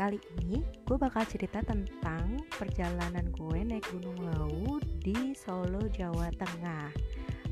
Kali 0.00 0.16
ini 0.40 0.64
gue 0.88 0.96
bakal 0.96 1.28
cerita 1.28 1.60
tentang 1.60 2.40
perjalanan 2.56 3.28
gue 3.28 3.60
naik 3.60 3.84
Gunung 3.92 4.16
Lawu 4.16 4.80
di 5.04 5.36
Solo, 5.36 5.84
Jawa 5.92 6.32
Tengah. 6.32 6.88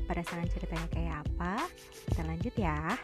Penasaran 0.09 0.49
ceritanya 0.49 0.89
kayak 0.89 1.15
apa? 1.29 1.69
Kita 2.09 2.21
lanjut 2.25 2.55
ya. 2.57 2.97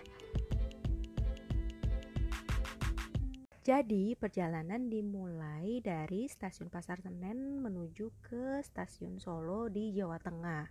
Jadi 3.66 4.14
perjalanan 4.14 4.90
dimulai 4.90 5.82
dari 5.82 6.30
stasiun 6.30 6.70
Pasar 6.70 7.02
Senen 7.02 7.62
menuju 7.62 8.14
ke 8.22 8.62
stasiun 8.62 9.18
Solo 9.18 9.70
di 9.74 9.90
Jawa 9.90 10.22
Tengah. 10.22 10.70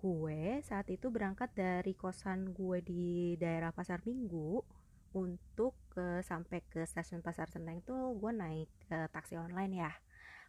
Gue 0.00 0.64
saat 0.64 0.88
itu 0.88 1.12
berangkat 1.12 1.52
dari 1.52 1.92
kosan 1.92 2.56
gue 2.56 2.80
di 2.80 3.36
daerah 3.36 3.76
Pasar 3.76 4.00
Minggu 4.08 4.77
untuk 5.14 5.76
ke 5.92 6.20
sampai 6.24 6.64
ke 6.66 6.84
stasiun 6.84 7.24
Pasar 7.24 7.48
Senen 7.48 7.80
itu 7.80 7.94
gue 7.94 8.32
naik 8.32 8.70
uh, 8.92 9.08
taksi 9.12 9.38
online 9.40 9.84
ya. 9.84 9.92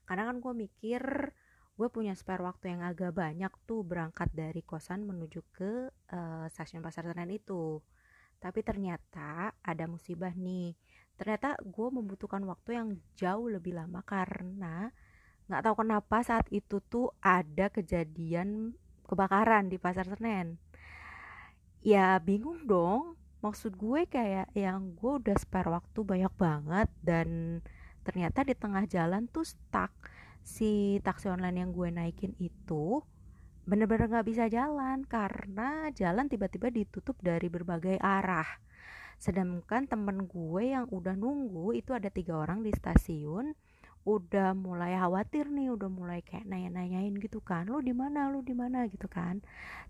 Karena 0.07 0.27
kan 0.27 0.41
gue 0.41 0.53
mikir 0.55 1.03
gue 1.79 1.87
punya 1.87 2.11
spare 2.11 2.43
waktu 2.43 2.75
yang 2.75 2.83
agak 2.83 3.15
banyak 3.15 3.51
tuh 3.63 3.87
berangkat 3.87 4.27
dari 4.35 4.59
kosan 4.67 5.07
menuju 5.07 5.39
ke 5.55 5.87
uh, 6.11 6.45
stasiun 6.51 6.83
Pasar 6.83 7.07
Senen 7.07 7.31
itu. 7.31 7.79
Tapi 8.39 8.63
ternyata 8.63 9.51
ada 9.59 9.85
musibah 9.87 10.31
nih. 10.31 10.75
Ternyata 11.19 11.59
gue 11.59 11.87
membutuhkan 11.91 12.39
waktu 12.47 12.79
yang 12.79 12.89
jauh 13.19 13.51
lebih 13.51 13.75
lama 13.75 13.99
karena 14.07 14.87
nggak 15.51 15.63
tahu 15.65 15.75
kenapa 15.83 16.23
saat 16.23 16.47
itu 16.53 16.79
tuh 16.87 17.11
ada 17.19 17.67
kejadian 17.67 18.71
kebakaran 19.03 19.67
di 19.67 19.75
pasar 19.75 20.07
Senen. 20.07 20.55
Ya 21.83 22.15
bingung 22.23 22.63
dong 22.63 23.18
maksud 23.39 23.79
gue 23.79 24.03
kayak 24.07 24.51
yang 24.51 24.95
gue 24.99 25.11
udah 25.23 25.35
spare 25.39 25.71
waktu 25.71 25.99
banyak 26.03 26.33
banget 26.35 26.89
dan 26.99 27.59
ternyata 28.03 28.43
di 28.43 28.55
tengah 28.55 28.83
jalan 28.89 29.31
tuh 29.31 29.47
stuck 29.47 29.91
si 30.43 30.99
taksi 31.03 31.31
online 31.31 31.63
yang 31.63 31.71
gue 31.71 31.87
naikin 31.93 32.35
itu 32.41 32.99
bener-bener 33.69 34.09
gak 34.09 34.25
bisa 34.25 34.49
jalan 34.49 35.05
karena 35.05 35.93
jalan 35.93 36.25
tiba-tiba 36.25 36.73
ditutup 36.73 37.13
dari 37.21 37.53
berbagai 37.53 38.01
arah. 38.01 38.47
Sedangkan 39.21 39.85
temen 39.85 40.25
gue 40.25 40.73
yang 40.73 40.89
udah 40.89 41.13
nunggu 41.13 41.77
itu 41.77 41.93
ada 41.93 42.09
tiga 42.09 42.39
orang 42.39 42.65
di 42.65 42.73
stasiun 42.73 43.53
udah 44.07 44.57
mulai 44.57 44.95
khawatir 44.95 45.51
nih 45.51 45.69
udah 45.75 45.91
mulai 45.91 46.23
kayak 46.25 46.47
nanya-nanyain 46.47 47.13
gitu 47.19 47.43
kan 47.45 47.69
lu 47.69 47.83
di 47.83 47.93
mana? 47.93 48.31
Lu 48.33 48.41
di 48.41 48.57
mana? 48.57 48.89
gitu 48.89 49.05
kan. 49.05 49.43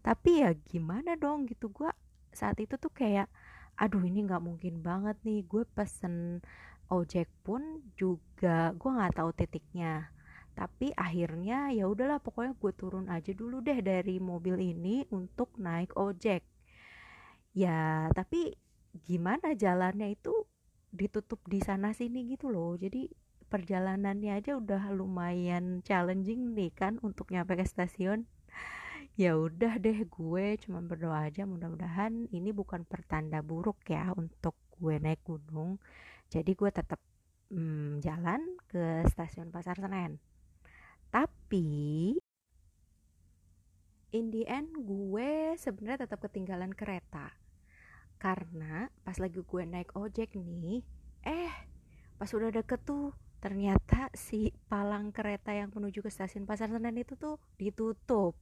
Tapi 0.03 0.43
ya 0.43 0.52
gimana 0.67 1.15
dong 1.15 1.47
gitu 1.47 1.71
gue 1.71 1.87
saat 2.35 2.59
itu 2.59 2.75
tuh 2.75 2.91
kayak 2.91 3.31
aduh 3.80 4.03
ini 4.03 4.27
nggak 4.27 4.44
mungkin 4.44 4.83
banget 4.83 5.16
nih 5.23 5.47
gue 5.47 5.63
pesen 5.72 6.44
ojek 6.91 7.31
pun 7.47 7.61
juga 7.95 8.75
gue 8.75 8.89
nggak 8.91 9.16
tahu 9.16 9.31
titiknya. 9.39 10.11
Tapi 10.58 10.91
akhirnya 10.91 11.71
ya 11.71 11.88
udahlah 11.88 12.19
pokoknya 12.19 12.53
gue 12.59 12.71
turun 12.75 13.08
aja 13.08 13.31
dulu 13.31 13.63
deh 13.63 13.80
dari 13.80 14.19
mobil 14.19 14.59
ini 14.59 15.08
untuk 15.16 15.55
naik 15.55 15.95
ojek. 15.95 16.44
Ya 17.55 18.11
tapi 18.11 18.59
gimana 19.08 19.55
jalannya 19.55 20.11
itu 20.11 20.33
ditutup 20.91 21.39
di 21.47 21.64
sana 21.64 21.95
sini 21.95 22.27
gitu 22.36 22.52
loh. 22.52 22.75
Jadi 22.75 23.08
perjalanannya 23.47 24.36
aja 24.36 24.59
udah 24.59 24.91
lumayan 24.91 25.81
challenging 25.88 26.53
nih 26.53 26.75
kan 26.75 26.99
untuk 27.02 27.31
nyampe 27.33 27.55
ke 27.55 27.66
stasiun 27.66 28.30
ya 29.19 29.35
udah 29.35 29.75
deh 29.83 30.07
gue 30.07 30.45
cuma 30.63 30.79
berdoa 30.79 31.27
aja. 31.27 31.43
Mudah-mudahan 31.43 32.31
ini 32.31 32.55
bukan 32.55 32.87
pertanda 32.87 33.43
buruk 33.43 33.83
ya 33.91 34.15
untuk 34.15 34.55
gue 34.79 34.95
naik 34.95 35.27
gunung. 35.27 35.75
Jadi 36.31 36.55
gue 36.55 36.71
tetap 36.71 37.03
hmm, 37.51 37.99
jalan 37.99 38.39
ke 38.71 39.03
stasiun 39.11 39.52
pasar 39.52 39.75
senen. 39.75 40.23
Tapi 41.11 42.15
in 44.15 44.31
the 44.31 44.47
end 44.47 44.71
gue 44.87 45.59
sebenarnya 45.59 46.08
tetap 46.08 46.23
ketinggalan 46.23 46.71
kereta. 46.71 47.35
Karena 48.15 48.87
pas 49.03 49.19
lagi 49.19 49.43
gue 49.43 49.63
naik 49.67 49.99
ojek 49.99 50.39
nih 50.39 50.79
eh 51.27 51.52
pas 52.15 52.31
udah 52.31 52.55
deket 52.55 52.87
tuh 52.87 53.11
ternyata 53.43 54.08
si 54.15 54.55
palang 54.71 55.11
kereta 55.11 55.52
yang 55.52 55.71
menuju 55.75 56.03
ke 56.03 56.11
stasiun 56.11 56.47
pasar 56.47 56.71
senen 56.71 56.95
itu 56.95 57.19
tuh 57.19 57.39
ditutup 57.59 58.35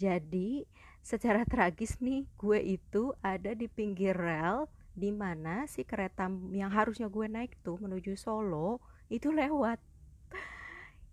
jadi 0.00 0.64
secara 1.04 1.44
tragis 1.44 2.00
nih 2.00 2.24
gue 2.40 2.56
itu 2.80 3.12
ada 3.20 3.52
di 3.52 3.68
pinggir 3.68 4.16
rel 4.16 4.64
di 4.96 5.12
mana 5.12 5.68
si 5.68 5.84
kereta 5.84 6.24
yang 6.56 6.72
harusnya 6.72 7.12
gue 7.12 7.28
naik 7.28 7.60
tuh 7.60 7.76
menuju 7.76 8.16
Solo 8.16 8.80
itu 9.12 9.28
lewat. 9.28 9.76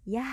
Ya 0.07 0.23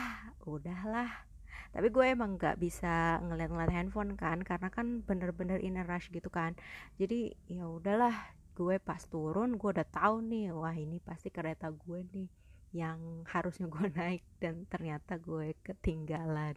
udahlah. 0.47 1.27
Tapi 1.75 1.91
gue 1.91 2.07
emang 2.07 2.39
nggak 2.39 2.63
bisa 2.63 3.19
ngeliat-ngeliat 3.27 3.75
handphone 3.75 4.15
kan 4.15 4.39
karena 4.47 4.71
kan 4.71 5.03
bener-bener 5.03 5.59
in 5.59 5.75
a 5.75 5.83
rush 5.83 6.07
gitu 6.15 6.31
kan. 6.31 6.55
Jadi 6.95 7.35
ya 7.51 7.67
udahlah 7.67 8.15
gue 8.55 8.79
pas 8.79 9.03
turun 9.11 9.59
gue 9.59 9.71
udah 9.75 9.89
tahu 9.91 10.23
nih 10.23 10.55
wah 10.55 10.71
ini 10.71 11.03
pasti 11.03 11.27
kereta 11.35 11.75
gue 11.75 12.07
nih 12.15 12.31
yang 12.71 13.27
harusnya 13.27 13.67
gue 13.67 13.87
naik 13.99 14.23
dan 14.39 14.63
ternyata 14.71 15.19
gue 15.19 15.59
ketinggalan 15.67 16.55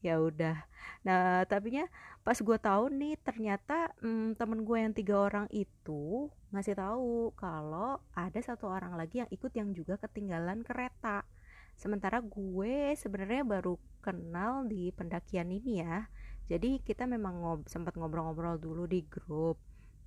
ya 0.00 0.20
udah. 0.20 0.56
Nah 1.04 1.44
tapi 1.48 1.76
nya 1.80 1.84
pas 2.20 2.36
gue 2.36 2.58
tahu 2.60 2.92
nih 2.92 3.16
ternyata 3.20 3.92
hmm, 4.04 4.36
temen 4.36 4.64
gue 4.64 4.76
yang 4.76 4.92
tiga 4.92 5.16
orang 5.28 5.46
itu 5.52 6.28
ngasih 6.52 6.76
tahu 6.76 7.32
kalau 7.36 8.00
ada 8.12 8.40
satu 8.42 8.68
orang 8.68 8.96
lagi 8.96 9.24
yang 9.24 9.30
ikut 9.32 9.52
yang 9.56 9.72
juga 9.72 9.96
ketinggalan 10.00 10.64
kereta. 10.64 11.24
Sementara 11.80 12.20
gue 12.20 12.92
sebenarnya 12.96 13.44
baru 13.44 13.80
kenal 14.04 14.68
di 14.68 14.92
pendakian 14.92 15.48
ini 15.48 15.80
ya. 15.80 16.08
Jadi 16.50 16.82
kita 16.82 17.06
memang 17.06 17.40
ngob 17.40 17.60
sempat 17.70 17.94
ngobrol-ngobrol 17.94 18.58
dulu 18.60 18.84
di 18.84 19.06
grup. 19.06 19.56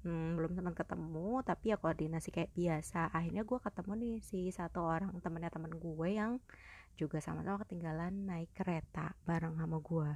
Hmm, 0.03 0.35
belum 0.35 0.51
sempat 0.51 0.83
ketemu 0.83 1.39
tapi 1.47 1.71
ya 1.71 1.77
koordinasi 1.79 2.29
kayak 2.29 2.51
biasa. 2.51 3.09
Akhirnya 3.15 3.47
gue 3.47 3.57
ketemu 3.57 3.91
nih 3.95 4.15
si 4.19 4.51
satu 4.51 4.83
orang 4.83 5.15
temennya 5.23 5.49
temen 5.49 5.71
gue 5.79 6.09
yang 6.11 6.43
juga 6.99 7.17
sama-sama 7.21 7.61
ketinggalan 7.65 8.29
naik 8.29 8.53
kereta 8.53 9.17
bareng 9.25 9.57
sama 9.57 9.77
gue 9.81 10.11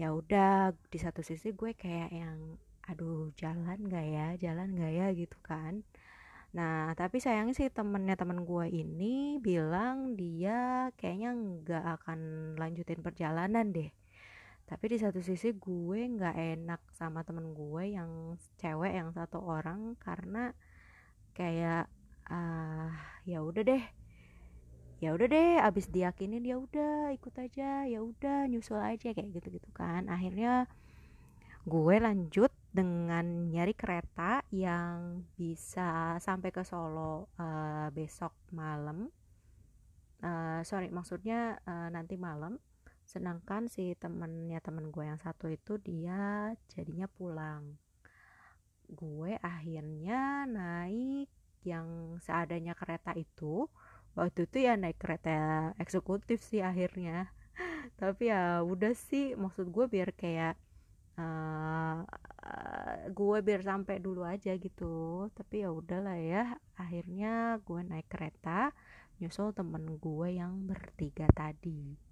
ya 0.00 0.16
udah 0.16 0.72
di 0.88 0.96
satu 0.96 1.20
sisi 1.20 1.52
gue 1.52 1.76
kayak 1.76 2.08
yang 2.08 2.56
aduh 2.88 3.28
jalan 3.36 3.86
gak 3.86 4.06
ya? 4.08 4.26
Jalan 4.40 4.72
gak 4.72 4.92
ya? 4.96 5.06
Gitu 5.12 5.36
kan. 5.44 5.84
Nah 6.56 6.96
tapi 6.96 7.22
sayangnya 7.22 7.54
sih 7.54 7.68
temennya 7.68 8.16
temen 8.16 8.42
gue 8.48 8.66
ini 8.72 9.38
bilang 9.38 10.18
dia 10.18 10.90
kayaknya 10.98 11.30
nggak 11.36 11.84
akan 12.00 12.20
lanjutin 12.58 13.04
perjalanan 13.04 13.70
deh. 13.70 13.92
Tapi 14.66 14.84
di 14.90 14.98
satu 14.98 15.20
sisi 15.22 15.54
gue 15.54 16.00
nggak 16.16 16.36
enak 16.58 16.80
sama 16.96 17.22
temen 17.22 17.52
gue 17.54 17.94
yang 17.94 18.34
cewek 18.58 18.92
yang 18.96 19.10
satu 19.14 19.38
orang 19.42 19.94
karena 20.02 20.54
kayak 21.36 21.86
uh, 22.30 22.90
ya 23.26 23.42
udah 23.44 23.62
deh 23.62 23.82
ya 25.00 25.16
udah 25.16 25.26
deh 25.32 25.56
abis 25.64 25.88
diyakinin 25.88 26.44
ya 26.44 26.60
udah 26.60 27.08
ikut 27.16 27.32
aja 27.40 27.88
ya 27.88 28.04
udah 28.04 28.44
nyusul 28.52 28.76
aja 28.76 29.16
kayak 29.16 29.32
gitu 29.32 29.48
gitu 29.56 29.68
kan. 29.72 30.06
Akhirnya 30.12 30.68
gue 31.64 31.96
lanjut 31.96 32.52
dengan 32.70 33.50
nyari 33.50 33.74
kereta 33.74 34.44
yang 34.52 35.24
bisa 35.34 36.20
sampai 36.20 36.52
ke 36.52 36.62
Solo 36.62 37.32
uh, 37.40 37.88
besok 37.90 38.36
malam. 38.52 39.08
Uh, 40.20 40.60
sorry 40.68 40.92
maksudnya 40.92 41.56
uh, 41.64 41.88
nanti 41.88 42.20
malam. 42.20 42.60
Sedangkan 43.08 43.66
si 43.66 43.96
temennya 43.96 44.60
temen 44.60 44.92
gue 44.92 45.02
yang 45.02 45.18
satu 45.18 45.48
itu 45.48 45.80
dia 45.80 46.52
jadinya 46.70 47.08
pulang. 47.08 47.74
Gue 48.86 49.34
akhirnya 49.40 50.44
naik 50.44 51.32
yang 51.64 52.16
seadanya 52.20 52.72
kereta 52.72 53.12
itu 53.16 53.68
waktu 54.20 54.44
itu 54.44 54.68
ya 54.68 54.76
naik 54.76 55.00
kereta 55.00 55.72
eksekutif 55.80 56.44
sih 56.44 56.60
akhirnya. 56.60 57.32
Tapi 58.00 58.28
ya 58.28 58.60
udah 58.60 58.92
sih 58.92 59.32
maksud 59.32 59.72
gue 59.72 59.88
biar 59.88 60.12
kayak 60.12 60.54
uh, 61.16 62.04
uh, 62.04 62.96
gue 63.08 63.36
biar 63.40 63.64
sampai 63.64 63.96
dulu 64.04 64.28
aja 64.28 64.52
gitu. 64.60 65.28
Tapi 65.32 65.64
ya 65.64 65.72
udahlah 65.72 66.20
ya 66.20 66.44
akhirnya 66.76 67.56
gue 67.64 67.80
naik 67.80 68.08
kereta 68.12 68.76
nyusul 69.20 69.56
temen 69.56 69.96
gue 69.96 70.28
yang 70.36 70.68
bertiga 70.68 71.28
tadi 71.32 72.09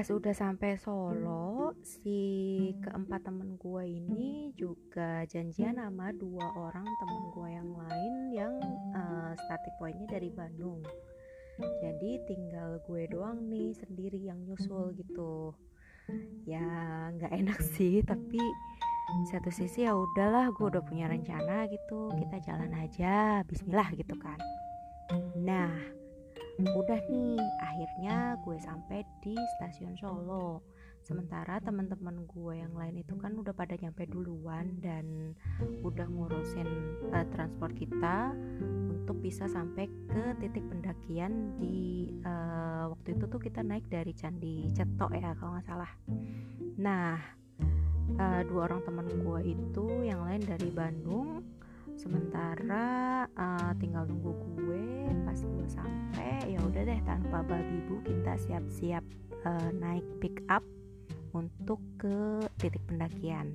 pas 0.00 0.16
udah 0.16 0.32
sampai 0.32 0.80
Solo 0.80 1.76
si 1.84 2.16
keempat 2.80 3.20
temen 3.20 3.60
gue 3.60 3.84
ini 3.84 4.48
juga 4.56 5.28
janjian 5.28 5.76
sama 5.76 6.08
dua 6.16 6.56
orang 6.56 6.88
temen 6.88 7.22
gue 7.36 7.48
yang 7.52 7.68
lain 7.68 8.14
yang 8.32 8.54
uh, 8.96 9.36
static 9.36 9.76
pointnya 9.76 10.08
dari 10.08 10.32
Bandung. 10.32 10.80
Jadi 11.84 12.16
tinggal 12.24 12.80
gue 12.88 13.12
doang 13.12 13.44
nih 13.52 13.76
sendiri 13.76 14.24
yang 14.24 14.40
nyusul 14.48 14.96
gitu. 14.96 15.52
Ya 16.48 16.64
nggak 17.20 17.36
enak 17.36 17.60
sih 17.60 18.00
tapi 18.00 18.40
satu 19.28 19.52
sisi 19.52 19.84
ya 19.84 19.92
udahlah 19.92 20.48
gue 20.56 20.64
udah 20.64 20.80
punya 20.80 21.12
rencana 21.12 21.68
gitu 21.68 22.08
kita 22.16 22.40
jalan 22.40 22.72
aja 22.72 23.44
Bismillah 23.44 23.92
gitu 24.00 24.16
kan. 24.16 24.40
Nah 25.36 25.99
udah 26.68 27.00
nih 27.08 27.40
akhirnya 27.60 28.36
gue 28.44 28.56
sampai 28.60 29.04
di 29.24 29.36
stasiun 29.56 29.96
Solo. 29.96 30.60
Sementara 31.00 31.56
teman-teman 31.64 32.28
gue 32.28 32.60
yang 32.60 32.76
lain 32.76 33.00
itu 33.00 33.16
kan 33.16 33.32
udah 33.32 33.56
pada 33.56 33.72
nyampe 33.80 34.04
duluan 34.04 34.76
dan 34.84 35.32
udah 35.80 36.04
ngurusin 36.04 36.68
uh, 37.10 37.24
transport 37.32 37.72
kita 37.72 38.36
untuk 38.92 39.16
bisa 39.24 39.48
sampai 39.48 39.88
ke 39.88 40.22
titik 40.44 40.62
pendakian 40.68 41.56
di 41.56 42.12
uh, 42.22 42.92
waktu 42.92 43.16
itu 43.16 43.24
tuh 43.26 43.40
kita 43.40 43.64
naik 43.64 43.88
dari 43.88 44.12
Candi 44.12 44.68
Cetok 44.76 45.16
ya 45.16 45.32
kalau 45.40 45.56
nggak 45.56 45.66
salah. 45.66 45.92
Nah 46.76 47.16
uh, 48.20 48.42
dua 48.44 48.68
orang 48.68 48.84
teman 48.84 49.08
gue 49.08 49.40
itu 49.56 49.86
yang 50.04 50.20
lain 50.28 50.44
dari 50.44 50.68
Bandung 50.68 51.42
sementara 52.00 53.28
uh, 53.36 53.76
tinggal 53.76 54.08
nunggu 54.08 54.32
gue 54.56 54.88
pas 55.28 55.36
gue 55.36 55.66
sampai 55.68 56.56
ya 56.56 56.58
udah 56.64 56.82
deh 56.88 57.00
tanpa 57.04 57.44
babi 57.44 57.76
bu 57.84 58.00
kita 58.00 58.40
siap-siap 58.40 59.04
uh, 59.44 59.68
naik 59.76 60.08
pick 60.24 60.40
up 60.48 60.64
untuk 61.36 61.78
ke 62.00 62.40
titik 62.56 62.80
pendakian. 62.88 63.52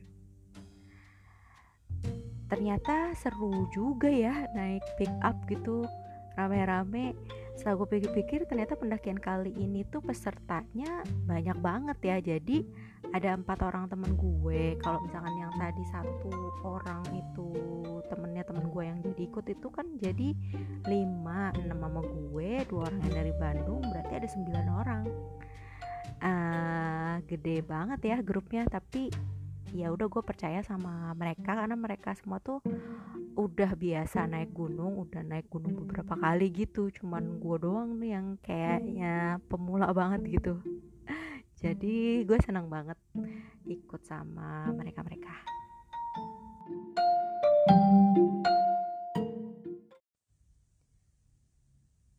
Ternyata 2.46 3.18
seru 3.18 3.66
juga 3.74 4.14
ya 4.14 4.46
naik 4.54 4.86
pick 5.02 5.12
up 5.26 5.36
gitu 5.50 5.82
rame-rame. 6.38 7.18
Setelah 7.58 7.82
gue 7.82 7.88
pikir-pikir 7.98 8.46
ternyata 8.46 8.78
pendakian 8.78 9.18
kali 9.18 9.58
ini 9.58 9.82
tuh 9.90 10.06
pesertanya 10.06 11.02
banyak 11.26 11.58
banget 11.58 11.98
ya. 12.06 12.18
Jadi 12.22 12.62
ada 13.14 13.38
empat 13.38 13.60
orang 13.62 13.86
temen 13.92 14.16
gue. 14.18 14.80
Kalau 14.82 15.04
misalkan 15.04 15.36
yang 15.38 15.54
tadi 15.60 15.84
satu 15.92 16.32
orang 16.66 17.04
itu 17.14 17.50
temennya 18.10 18.44
temen 18.46 18.66
gue 18.70 18.84
yang 18.86 19.00
jadi 19.02 19.22
ikut 19.28 19.46
itu 19.50 19.68
kan 19.70 19.86
jadi 19.98 20.30
lima 20.86 21.54
enam 21.58 21.78
sama 21.82 22.02
gue 22.02 22.50
dua 22.70 22.90
orang 22.90 23.00
yang 23.10 23.16
dari 23.26 23.34
Bandung 23.38 23.82
berarti 23.84 24.14
ada 24.16 24.28
sembilan 24.30 24.66
orang. 24.72 25.04
Uh, 26.16 27.16
gede 27.28 27.62
banget 27.62 28.00
ya 28.02 28.18
grupnya 28.24 28.64
tapi 28.66 29.12
ya 29.76 29.92
udah 29.92 30.08
gue 30.08 30.24
percaya 30.24 30.64
sama 30.64 31.12
mereka 31.14 31.60
karena 31.60 31.76
mereka 31.76 32.16
semua 32.16 32.40
tuh 32.40 32.64
udah 33.36 33.76
biasa 33.76 34.24
naik 34.24 34.56
gunung 34.56 34.96
udah 34.96 35.22
naik 35.22 35.52
gunung 35.52 35.76
beberapa 35.86 36.16
kali 36.16 36.48
gitu. 36.56 36.88
Cuman 36.90 37.38
gue 37.44 37.58
doang 37.60 38.00
nih 38.00 38.12
yang 38.16 38.28
kayaknya 38.42 39.44
pemula 39.52 39.92
banget 39.92 40.24
gitu 40.40 40.64
jadi 41.66 42.22
gue 42.22 42.38
senang 42.46 42.70
banget 42.70 42.94
ikut 43.66 44.02
sama 44.06 44.70
mereka 44.70 45.02
mereka 45.02 45.34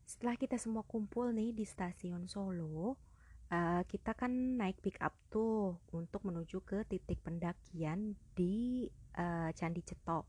setelah 0.03 0.35
kita 0.35 0.59
semua 0.59 0.83
kumpul 0.83 1.31
nih 1.31 1.55
di 1.55 1.63
stasiun 1.63 2.27
Solo 2.27 2.99
uh, 3.47 3.81
kita 3.87 4.11
kan 4.19 4.59
naik 4.59 4.83
pick 4.83 4.99
up 4.99 5.15
tuh 5.31 5.79
untuk 5.95 6.27
menuju 6.27 6.59
ke 6.67 6.83
titik 6.83 7.23
pendakian 7.23 8.19
di 8.35 8.83
uh, 9.15 9.47
Candi 9.55 9.79
Cetok. 9.85 10.27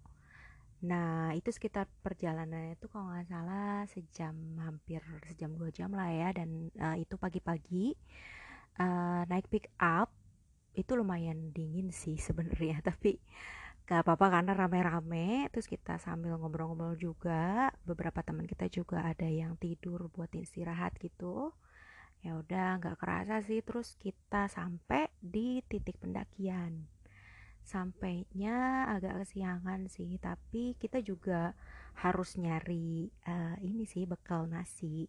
Nah 0.86 1.34
itu 1.34 1.50
sekitar 1.50 1.90
perjalanannya 2.06 2.78
itu 2.78 2.86
kalau 2.86 3.10
nggak 3.10 3.26
salah 3.26 3.82
sejam 3.90 4.36
hampir 4.62 5.02
sejam 5.26 5.50
dua 5.58 5.74
jam 5.74 5.90
lah 5.90 6.06
ya 6.06 6.30
dan 6.30 6.70
uh, 6.78 6.94
itu 6.94 7.18
pagi-pagi 7.18 7.98
uh, 8.78 9.22
naik 9.26 9.46
pick 9.50 9.66
up 9.78 10.10
itu 10.78 10.94
lumayan 10.94 11.50
dingin 11.50 11.90
sih 11.90 12.16
sebenarnya 12.26 12.80
tapi 12.80 13.18
gak 13.88 14.04
apa-apa 14.04 14.40
karena 14.40 14.52
rame-rame 14.52 15.48
terus 15.48 15.64
kita 15.64 15.96
sambil 15.96 16.36
ngobrol-ngobrol 16.36 16.92
juga 16.94 17.72
beberapa 17.88 18.20
teman 18.20 18.44
kita 18.44 18.68
juga 18.68 19.00
ada 19.00 19.24
yang 19.24 19.56
tidur 19.56 20.12
buat 20.12 20.28
istirahat 20.36 21.00
gitu. 21.00 21.56
Ya 22.20 22.36
udah 22.36 22.82
nggak 22.82 22.98
kerasa 22.98 23.40
sih 23.40 23.64
terus 23.64 23.96
kita 23.96 24.50
sampai 24.50 25.08
di 25.22 25.64
titik 25.64 25.96
pendakian. 26.02 26.84
Sampainya 27.64 28.90
agak 28.92 29.24
kesiangan 29.24 29.88
sih 29.88 30.20
tapi 30.20 30.76
kita 30.76 31.00
juga 31.00 31.56
harus 32.04 32.36
nyari 32.36 33.08
uh, 33.24 33.56
ini 33.64 33.88
sih 33.88 34.04
bekal 34.04 34.44
nasi 34.52 35.08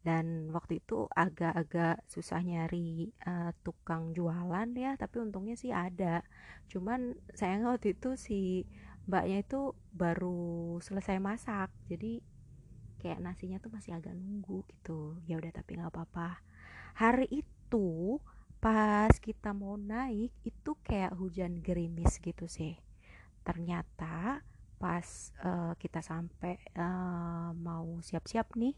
dan 0.00 0.48
waktu 0.56 0.80
itu 0.80 1.04
agak-agak 1.12 2.00
susah 2.08 2.40
nyari 2.40 3.12
uh, 3.28 3.52
tukang 3.60 4.16
jualan 4.16 4.72
ya 4.72 4.96
tapi 4.96 5.20
untungnya 5.20 5.60
sih 5.60 5.76
ada. 5.76 6.24
Cuman 6.72 7.20
sayang 7.36 7.68
waktu 7.68 7.92
itu 7.92 8.16
si 8.16 8.64
mbaknya 9.04 9.44
itu 9.44 9.76
baru 9.92 10.80
selesai 10.80 11.20
masak 11.20 11.68
jadi 11.90 12.24
kayak 13.00 13.20
nasinya 13.24 13.60
tuh 13.60 13.72
masih 13.72 13.92
agak 13.92 14.16
nunggu 14.16 14.64
gitu. 14.72 15.20
Ya 15.28 15.36
udah 15.36 15.52
tapi 15.52 15.76
nggak 15.76 15.92
apa-apa. 15.92 16.40
Hari 16.96 17.28
itu 17.28 18.20
pas 18.60 19.12
kita 19.20 19.52
mau 19.52 19.76
naik 19.76 20.32
itu 20.44 20.76
kayak 20.80 21.16
hujan 21.16 21.60
gerimis 21.60 22.20
gitu 22.24 22.48
sih. 22.48 22.76
Ternyata 23.44 24.40
pas 24.80 25.04
uh, 25.44 25.76
kita 25.76 26.00
sampai 26.00 26.56
uh, 26.72 27.52
mau 27.52 28.00
siap-siap 28.00 28.56
nih 28.56 28.72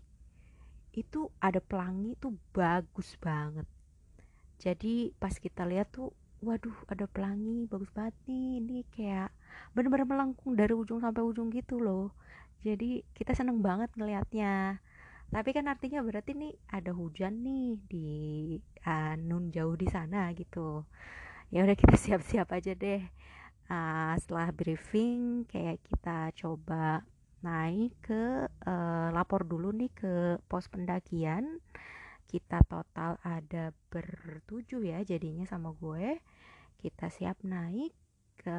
itu 0.92 1.32
ada 1.40 1.58
pelangi 1.58 2.16
tuh 2.20 2.36
bagus 2.52 3.16
banget. 3.20 3.64
Jadi 4.60 5.10
pas 5.18 5.32
kita 5.32 5.66
lihat 5.66 5.90
tuh 5.90 6.12
waduh 6.42 6.74
ada 6.90 7.06
pelangi 7.06 7.66
bagus 7.70 7.90
banget 7.94 8.14
nih 8.26 8.58
ini 8.58 8.78
kayak 8.90 9.30
bener-bener 9.74 10.06
melengkung 10.06 10.58
dari 10.58 10.74
ujung 10.74 11.00
sampai 11.02 11.22
ujung 11.24 11.48
gitu 11.50 11.80
loh. 11.80 12.14
Jadi 12.62 13.02
kita 13.16 13.34
seneng 13.34 13.58
banget 13.58 13.90
ngelihatnya 13.98 14.78
tapi 15.32 15.56
kan 15.56 15.64
artinya 15.64 16.04
berarti 16.04 16.36
nih 16.36 16.52
ada 16.68 16.92
hujan 16.92 17.40
nih 17.40 17.80
di 17.88 18.08
uh, 18.84 19.16
nun 19.16 19.48
jauh 19.48 19.72
di 19.80 19.88
sana 19.88 20.28
gitu. 20.36 20.84
Ya 21.48 21.64
udah 21.64 21.72
kita 21.72 21.96
siap-siap 22.04 22.52
aja 22.52 22.76
deh. 22.76 23.00
Uh, 23.72 24.12
setelah 24.20 24.52
briefing 24.52 25.48
kayak 25.48 25.80
kita 25.80 26.28
coba 26.36 27.00
naik 27.42 27.98
ke 28.06 28.46
uh, 28.46 29.08
lapor 29.10 29.42
dulu 29.44 29.74
nih 29.74 29.90
ke 29.90 30.14
pos 30.46 30.70
pendakian. 30.70 31.58
Kita 32.30 32.64
total 32.64 33.20
ada 33.20 33.74
bertujuh 33.92 34.82
ya 34.88 34.98
jadinya 35.04 35.44
sama 35.44 35.74
gue. 35.76 36.22
Kita 36.80 37.10
siap 37.12 37.42
naik 37.44 37.92
ke 38.38 38.58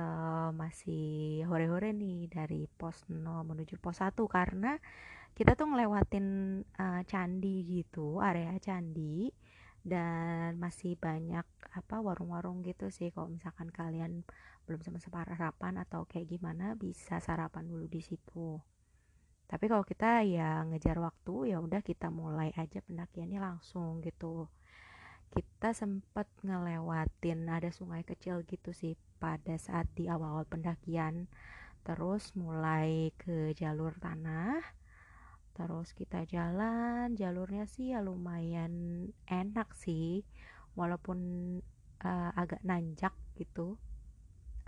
masih 0.53 1.43
hore-hore 1.49 1.91
nih 1.91 2.29
dari 2.29 2.69
pos 2.69 3.03
0 3.09 3.43
menuju 3.43 3.81
pos 3.81 3.99
1 3.99 4.15
karena 4.29 4.77
kita 5.33 5.57
tuh 5.57 5.65
ngelewatin 5.73 6.27
uh, 6.77 7.01
candi 7.09 7.65
gitu 7.65 8.21
area 8.21 8.53
candi. 8.61 9.31
Dan 9.83 10.55
masih 10.63 10.95
banyak 10.95 11.43
apa 11.75 11.95
warung-warung 11.99 12.63
gitu 12.63 12.87
sih. 12.87 13.11
Kalau 13.11 13.27
misalkan 13.27 13.67
kalian 13.67 14.23
belum 14.63 14.79
sama 14.79 14.99
sarapan 15.03 15.75
atau 15.75 16.07
kayak 16.07 16.39
gimana 16.39 16.75
bisa 16.79 17.19
sarapan 17.19 17.67
dulu 17.67 17.83
di 17.91 17.99
situ 17.99 18.63
tapi 19.53 19.69
kalau 19.69 19.85
kita 19.85 20.25
ya 20.25 20.65
ngejar 20.65 20.97
waktu 20.97 21.53
ya 21.53 21.61
udah 21.61 21.85
kita 21.85 22.09
mulai 22.09 22.49
aja 22.57 22.81
pendakiannya 22.81 23.37
langsung 23.37 24.01
gitu. 24.01 24.49
Kita 25.29 25.77
sempat 25.77 26.25
ngelewatin 26.41 27.45
ada 27.45 27.69
sungai 27.69 28.01
kecil 28.01 28.41
gitu 28.49 28.73
sih 28.73 28.97
pada 29.21 29.53
saat 29.61 29.85
di 29.93 30.09
awal-awal 30.09 30.49
pendakian. 30.49 31.29
Terus 31.85 32.33
mulai 32.33 33.13
ke 33.21 33.53
jalur 33.53 33.93
tanah 34.01 34.57
terus 35.53 35.93
kita 35.93 36.25
jalan 36.25 37.13
jalurnya 37.13 37.69
sih 37.69 37.93
ya 37.93 38.01
lumayan 38.01 39.05
enak 39.29 39.69
sih 39.77 40.25
walaupun 40.73 41.19
uh, 42.01 42.31
agak 42.33 42.57
nanjak 42.65 43.13
gitu 43.37 43.77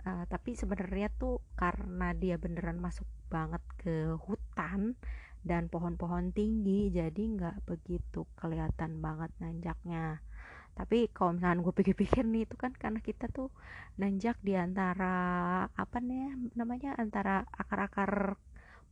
uh, 0.06 0.24
tapi 0.30 0.54
sebenarnya 0.54 1.10
tuh 1.18 1.42
karena 1.58 2.14
dia 2.14 2.38
beneran 2.38 2.78
masuk 2.78 3.04
banget 3.26 3.62
ke 3.82 4.14
hutan 4.22 4.94
dan 5.42 5.66
pohon-pohon 5.70 6.30
tinggi 6.34 6.90
jadi 6.94 7.18
nggak 7.18 7.66
begitu 7.66 8.26
kelihatan 8.38 9.02
banget 9.02 9.30
nanjaknya. 9.42 10.22
Tapi 10.76 11.08
kalau 11.08 11.34
misalnya 11.38 11.64
gue 11.64 11.74
pikir-pikir 11.74 12.24
nih 12.28 12.44
itu 12.44 12.56
kan 12.58 12.74
karena 12.76 13.00
kita 13.00 13.32
tuh 13.32 13.48
nanjak 13.96 14.36
di 14.44 14.52
antara 14.58 15.14
apa 15.72 15.96
nih 16.04 16.52
namanya 16.52 16.94
antara 17.00 17.48
akar-akar 17.56 18.36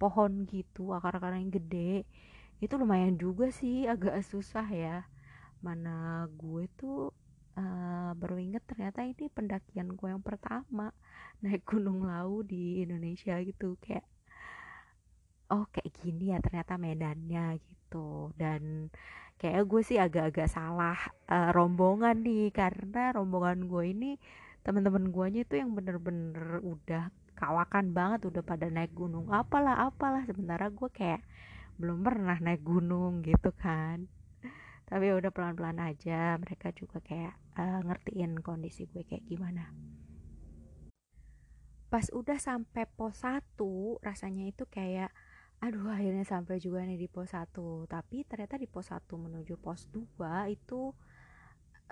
pohon 0.00 0.49
gitu 0.49 0.97
akar-akar 0.97 1.37
yang 1.37 1.52
gede 1.52 2.09
itu 2.62 2.75
lumayan 2.80 3.21
juga 3.21 3.52
sih 3.52 3.85
agak 3.85 4.25
susah 4.25 4.64
ya. 4.73 4.97
Mana 5.61 6.25
gue 6.40 6.64
tuh 6.78 7.12
uh, 7.58 8.11
baru 8.18 8.37
inget 8.38 8.62
ternyata 8.66 9.06
ini 9.06 9.30
pendakian 9.30 9.94
gue 9.94 10.08
yang 10.11 10.23
pertama 10.23 10.90
naik 11.42 11.62
gunung 11.66 12.06
lau 12.06 12.42
di 12.42 12.82
Indonesia 12.82 13.38
gitu. 13.42 13.78
Kayak 13.82 14.06
oh 15.52 15.68
kayak 15.70 15.92
gini 16.02 16.34
ya 16.34 16.38
ternyata 16.42 16.78
medannya 16.78 17.58
gitu. 17.62 18.34
Dan 18.34 18.90
kayak 19.38 19.66
gue 19.66 19.82
sih 19.82 19.99
agak-agak 19.99 20.50
salah 20.50 20.99
uh, 21.30 21.50
rombongan 21.54 22.23
nih. 22.23 22.50
Karena 22.50 23.14
rombongan 23.14 23.66
gue 23.70 23.84
ini 23.90 24.11
teman-teman 24.64 25.12
guanya 25.12 25.44
itu 25.44 25.61
yang 25.61 25.76
bener-bener 25.76 26.64
udah 26.64 27.12
kawakan 27.34 27.92
banget 27.92 28.30
udah 28.30 28.40
pada 28.46 28.70
naik 28.70 28.94
gunung 28.94 29.30
apalah 29.30 29.87
apalah. 29.90 30.23
Sementara 30.26 30.70
gue 30.70 30.88
kayak 30.90 31.23
belum 31.78 32.06
pernah 32.06 32.38
naik 32.38 32.62
gunung 32.62 33.23
gitu 33.26 33.50
kan. 33.54 34.06
Tapi 34.84 35.11
ya 35.11 35.14
udah 35.18 35.32
pelan-pelan 35.34 35.80
aja. 35.80 36.38
Mereka 36.38 36.70
juga 36.76 37.00
kayak 37.02 37.44
uh, 37.58 37.80
ngertiin 37.87 38.38
kondisi 38.42 38.87
gue 38.90 39.02
kayak 39.06 39.25
gimana. 39.26 39.70
Pas 41.88 42.11
udah 42.11 42.38
sampai 42.42 42.90
pos 42.90 43.23
1 43.23 43.58
rasanya 44.02 44.50
itu 44.50 44.66
kayak 44.66 45.14
aduh 45.62 45.94
akhirnya 45.94 46.26
sampai 46.26 46.58
juga 46.58 46.82
nih 46.82 46.99
di 46.99 47.08
pos 47.08 47.32
1 47.32 47.54
tapi 47.87 48.26
ternyata 48.26 48.58
di 48.58 48.66
pos 48.66 48.90
1 48.90 49.06
menuju 49.06 49.54
pos 49.62 49.87
2 49.94 50.50
itu 50.50 50.90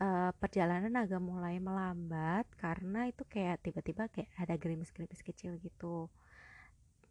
uh, 0.02 0.30
perjalanan 0.36 0.92
agak 0.98 1.22
mulai 1.22 1.62
melambat 1.62 2.50
karena 2.58 3.06
itu 3.06 3.22
kayak 3.30 3.62
tiba-tiba 3.62 4.10
kayak 4.10 4.28
ada 4.36 4.58
gerimis-gerimis 4.58 5.22
kecil 5.22 5.56
gitu. 5.62 6.10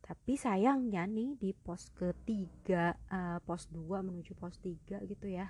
Tapi 0.02 0.36
sayangnya 0.36 1.08
nih 1.08 1.40
di 1.40 1.56
pos 1.56 1.88
ketiga 1.96 3.00
uh, 3.08 3.40
pos 3.40 3.72
2 3.72 3.80
menuju 4.04 4.36
pos 4.36 4.60
3 4.60 5.08
gitu 5.08 5.28
ya 5.32 5.48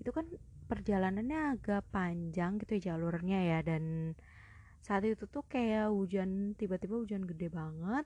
itu 0.00 0.10
kan 0.10 0.26
perjalanannya 0.66 1.58
agak 1.58 1.84
panjang 1.92 2.58
gitu 2.60 2.80
ya 2.80 2.94
jalurnya 2.94 3.38
ya 3.40 3.58
dan 3.60 4.14
saat 4.84 5.00
itu 5.08 5.24
tuh 5.24 5.40
kayak 5.48 5.88
hujan 5.88 6.52
tiba-tiba 6.60 7.00
hujan 7.00 7.24
gede 7.24 7.48
banget. 7.48 8.04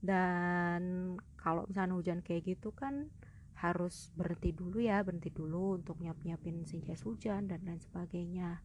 Dan 0.00 1.14
kalau 1.36 1.68
misalnya 1.68 2.00
hujan 2.00 2.24
kayak 2.24 2.56
gitu 2.56 2.72
kan 2.72 3.12
harus 3.58 4.14
berhenti 4.14 4.54
dulu 4.54 4.78
ya 4.78 5.02
berhenti 5.02 5.34
dulu 5.34 5.74
untuk 5.74 5.98
nyiap 5.98 6.22
nyiapin 6.22 6.62
si 6.62 6.78
jas 6.80 7.04
hujan 7.04 7.44
dan 7.50 7.60
lain 7.68 7.82
sebagainya. 7.82 8.64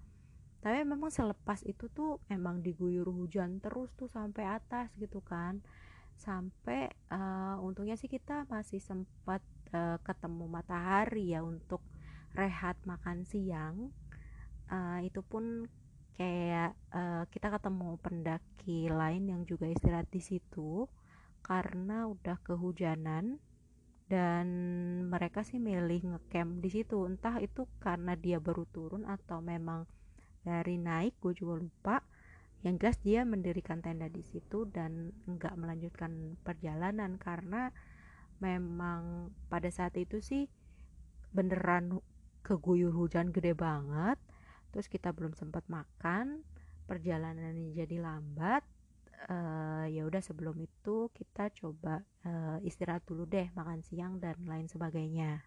Tapi 0.64 0.88
memang 0.88 1.12
selepas 1.12 1.60
itu 1.68 1.92
tuh 1.92 2.24
emang 2.32 2.64
diguyur 2.64 3.12
hujan 3.12 3.60
terus 3.60 3.92
tuh 4.00 4.08
sampai 4.08 4.48
atas 4.48 4.96
gitu 4.96 5.20
kan. 5.20 5.60
Sampai 6.16 6.88
uh, 7.12 7.60
untungnya 7.60 8.00
sih 8.00 8.08
kita 8.08 8.48
masih 8.48 8.80
sempat 8.80 9.44
uh, 9.76 10.00
ketemu 10.00 10.48
matahari 10.48 11.36
ya 11.36 11.44
untuk 11.44 11.84
rehat 12.34 12.78
makan 12.86 13.26
siang 13.26 13.94
uh, 14.70 15.00
itu 15.06 15.22
pun 15.22 15.70
kayak 16.14 16.78
uh, 16.94 17.26
kita 17.34 17.50
ketemu 17.50 17.98
pendaki 18.02 18.90
lain 18.90 19.24
yang 19.30 19.42
juga 19.50 19.66
istirahat 19.66 20.10
di 20.14 20.22
situ 20.22 20.86
karena 21.44 22.08
udah 22.08 22.38
kehujanan 22.46 23.42
dan 24.08 24.48
mereka 25.10 25.42
sih 25.42 25.58
milih 25.58 26.06
ngecamp 26.06 26.62
di 26.62 26.70
situ. 26.70 27.04
Entah 27.10 27.42
itu 27.42 27.66
karena 27.82 28.14
dia 28.14 28.38
baru 28.38 28.70
turun 28.70 29.10
atau 29.10 29.42
memang 29.42 29.90
dari 30.46 30.78
naik 30.78 31.18
gue 31.18 31.34
juga 31.34 31.56
lupa. 31.60 31.98
Yang 32.64 32.76
jelas 32.80 32.98
dia 33.04 33.22
mendirikan 33.28 33.84
tenda 33.84 34.08
di 34.08 34.24
situ 34.24 34.70
dan 34.72 35.12
nggak 35.28 35.58
melanjutkan 35.60 36.40
perjalanan 36.48 37.20
karena 37.20 37.76
memang 38.40 39.34
pada 39.52 39.68
saat 39.68 40.00
itu 40.00 40.24
sih 40.24 40.48
beneran 41.36 42.00
keguyur 42.44 42.92
hujan 42.92 43.32
gede 43.32 43.56
banget 43.56 44.20
terus 44.70 44.92
kita 44.92 45.16
belum 45.16 45.34
sempat 45.34 45.64
makan 45.72 46.44
perjalanan 46.84 47.56
ini 47.56 47.72
jadi 47.74 48.04
lambat 48.04 48.62
uh, 49.30 49.86
ya 49.88 50.04
udah 50.04 50.20
sebelum 50.20 50.58
itu 50.60 51.08
kita 51.16 51.52
coba 51.56 52.04
uh, 52.28 52.60
istirahat 52.66 53.04
dulu 53.08 53.24
deh 53.24 53.48
makan 53.56 53.80
siang 53.86 54.20
dan 54.20 54.36
lain 54.44 54.68
sebagainya. 54.68 55.44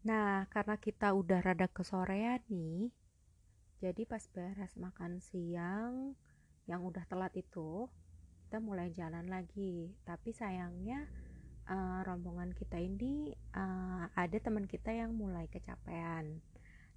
Nah 0.00 0.48
karena 0.48 0.80
kita 0.80 1.12
udah 1.12 1.44
rada 1.44 1.68
kesorean 1.68 2.40
nih 2.48 2.88
jadi 3.80 4.02
pas 4.04 4.24
beres 4.32 4.74
makan 4.76 5.20
siang 5.20 6.16
yang 6.68 6.84
udah 6.84 7.04
telat 7.08 7.32
itu 7.36 7.86
kita 8.48 8.58
mulai 8.58 8.90
jalan 8.90 9.30
lagi. 9.30 9.94
Tapi 10.02 10.34
sayangnya 10.34 11.06
uh, 11.68 12.00
rombongan 12.06 12.54
kita 12.56 12.80
ini 12.80 13.34
uh, 13.56 14.08
ada 14.16 14.38
teman 14.40 14.64
kita 14.64 14.94
yang 14.94 15.12
mulai 15.12 15.50
kecapean 15.50 16.40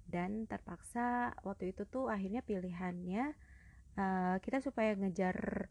dan 0.08 0.44
terpaksa 0.44 1.32
waktu 1.42 1.72
itu 1.72 1.88
tuh 1.88 2.12
akhirnya 2.12 2.44
pilihannya 2.44 3.32
uh, 3.96 4.36
kita 4.40 4.60
supaya 4.60 4.92
ngejar 4.94 5.68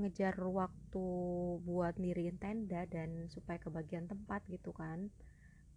ngejar 0.00 0.36
waktu 0.40 1.06
buat 1.60 2.00
nirin 2.00 2.40
tenda 2.40 2.88
dan 2.88 3.28
supaya 3.28 3.60
kebagian 3.60 4.08
tempat 4.08 4.40
gitu 4.48 4.72
kan. 4.72 5.12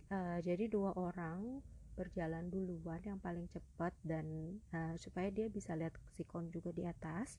Uh, 0.07 0.37
jadi 0.45 0.69
dua 0.69 0.93
orang 0.95 1.59
berjalan 1.93 2.49
duluan 2.49 3.01
yang 3.05 3.19
paling 3.21 3.45
cepat 3.53 3.93
dan 4.01 4.57
uh, 4.73 4.95
supaya 4.97 5.29
dia 5.29 5.49
bisa 5.49 5.77
lihat 5.77 5.93
sikon 6.15 6.49
juga 6.49 6.71
di 6.73 6.87
atas. 6.87 7.37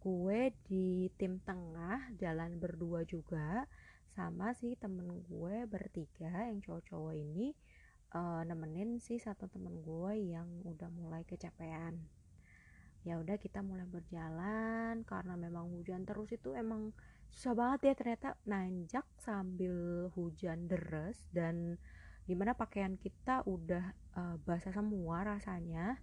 Gue 0.00 0.52
di 0.68 1.08
tim 1.16 1.40
tengah 1.44 2.12
jalan 2.20 2.60
berdua 2.60 3.08
juga 3.08 3.64
sama 4.14 4.54
si 4.54 4.78
temen 4.78 5.26
gue 5.26 5.66
bertiga 5.66 6.46
yang 6.46 6.62
cowok-cowok 6.62 7.14
ini 7.18 7.50
uh, 8.14 8.46
nemenin 8.46 9.02
si 9.02 9.18
satu 9.18 9.50
temen 9.50 9.82
gue 9.82 10.12
yang 10.30 10.46
udah 10.62 10.86
mulai 10.94 11.26
kecapean. 11.26 11.98
Ya 13.04 13.20
udah 13.20 13.36
kita 13.36 13.60
mulai 13.60 13.84
berjalan 13.84 15.04
karena 15.04 15.34
memang 15.36 15.68
hujan 15.68 16.08
terus 16.08 16.32
itu 16.32 16.56
emang 16.56 16.94
susah 17.28 17.52
banget 17.52 17.92
ya 17.92 17.94
ternyata 17.98 18.28
nanjak 18.48 19.04
sambil 19.20 20.08
hujan 20.14 20.70
deras 20.70 21.18
dan 21.34 21.76
di 22.24 22.32
mana 22.32 22.56
pakaian 22.56 22.96
kita 22.96 23.44
udah 23.44 23.92
uh, 24.16 24.36
basah 24.46 24.72
semua 24.72 25.26
rasanya. 25.26 26.00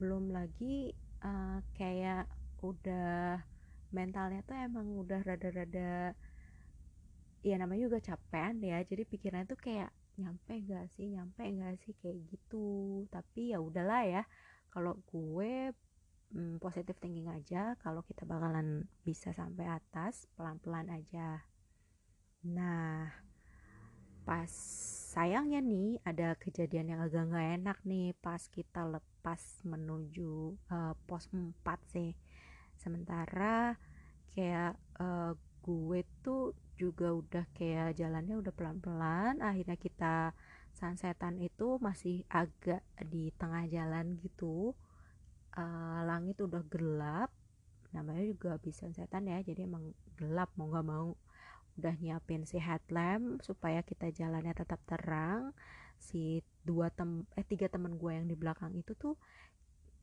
Belum 0.00 0.32
lagi 0.32 0.96
uh, 1.20 1.60
kayak 1.76 2.24
udah 2.64 3.42
mentalnya 3.90 4.40
tuh 4.46 4.56
emang 4.56 4.86
udah 4.96 5.20
rada-rada 5.26 6.14
ya 7.40 7.56
namanya 7.56 7.88
juga 7.88 8.00
capek 8.04 8.52
ya 8.60 8.78
jadi 8.84 9.02
pikirannya 9.08 9.48
tuh 9.48 9.60
kayak 9.60 9.90
nyampe 10.20 10.52
gak 10.68 10.92
sih 10.92 11.08
nyampe 11.08 11.40
gak 11.40 11.80
sih 11.80 11.96
kayak 11.98 12.20
gitu. 12.28 13.08
Tapi 13.08 13.56
ya 13.56 13.58
udahlah 13.58 14.04
ya 14.04 14.22
kalau 14.68 15.00
gue 15.08 15.72
hmm, 16.36 16.60
positif 16.60 17.00
thinking 17.00 17.26
aja 17.32 17.74
kalau 17.80 18.04
kita 18.04 18.28
bakalan 18.28 18.86
bisa 19.02 19.32
sampai 19.32 19.66
atas 19.66 20.28
pelan-pelan 20.36 20.92
aja. 20.92 21.42
Nah 22.44 23.08
pas 24.28 24.52
sayangnya 25.10 25.58
nih 25.64 25.98
ada 26.06 26.38
kejadian 26.38 26.94
yang 26.94 27.00
agak 27.02 27.26
nggak 27.26 27.48
enak 27.58 27.78
nih 27.82 28.14
pas 28.20 28.38
kita 28.46 28.86
lepas 28.86 29.42
menuju 29.66 30.54
uh, 30.70 30.94
pos 31.08 31.26
4 31.32 31.56
sih. 31.90 32.12
Sementara 32.76 33.74
kayak 34.36 34.78
uh, 35.02 35.34
gue 35.60 36.00
tuh 36.24 36.54
juga 36.80 37.12
udah 37.12 37.44
kayak 37.52 38.00
jalannya 38.00 38.40
udah 38.40 38.52
pelan-pelan 38.56 39.44
akhirnya 39.44 39.76
kita 39.76 40.32
sunsetan 40.72 41.36
itu 41.36 41.76
masih 41.76 42.24
agak 42.32 42.80
di 43.12 43.28
tengah 43.36 43.68
jalan 43.68 44.16
gitu. 44.24 44.72
Uh, 45.50 46.00
langit 46.06 46.38
udah 46.38 46.62
gelap 46.70 47.34
namanya 47.90 48.22
juga 48.22 48.54
bisa 48.62 48.86
sunsetan 48.86 49.26
ya 49.26 49.42
jadi 49.42 49.66
emang 49.66 49.92
gelap 50.16 50.48
mau 50.56 50.72
nggak 50.72 50.86
mau. 50.88 51.08
Udah 51.76 51.94
nyiapin 52.00 52.48
si 52.48 52.56
headlamp 52.56 53.44
supaya 53.44 53.84
kita 53.84 54.08
jalannya 54.14 54.56
tetap 54.56 54.80
terang. 54.88 55.52
Si 56.00 56.40
dua 56.64 56.88
tem 56.88 57.28
eh 57.36 57.44
tiga 57.44 57.68
temen 57.68 58.00
gue 58.00 58.12
yang 58.14 58.24
di 58.24 58.36
belakang 58.38 58.72
itu 58.72 58.96
tuh 58.96 59.20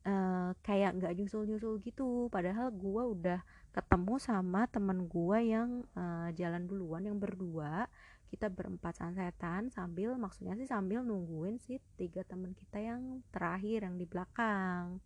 uh, 0.06 0.50
kayak 0.62 0.98
nggak 0.98 1.14
nyusul-nyusul 1.18 1.80
gitu. 1.82 2.28
Padahal 2.30 2.70
gue 2.70 3.02
udah 3.18 3.40
ketemu 3.72 4.14
sama 4.18 4.66
temen 4.70 5.06
gue 5.06 5.38
yang 5.44 5.86
uh, 5.94 6.28
jalan 6.34 6.66
duluan 6.66 7.06
yang 7.06 7.18
berdua. 7.18 7.86
Kita 8.28 8.52
berempat 8.52 9.00
sunsetan 9.00 9.72
sambil 9.72 10.20
maksudnya 10.20 10.52
sih 10.60 10.68
sambil 10.68 11.00
nungguin 11.00 11.56
si 11.56 11.80
tiga 11.96 12.20
temen 12.28 12.52
kita 12.52 12.76
yang 12.76 13.24
terakhir 13.32 13.88
yang 13.88 13.96
di 13.96 14.04
belakang. 14.04 15.00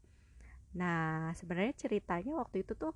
Nah 0.74 1.30
sebenarnya 1.38 1.86
ceritanya 1.86 2.34
waktu 2.42 2.66
itu 2.66 2.74
tuh 2.74 2.90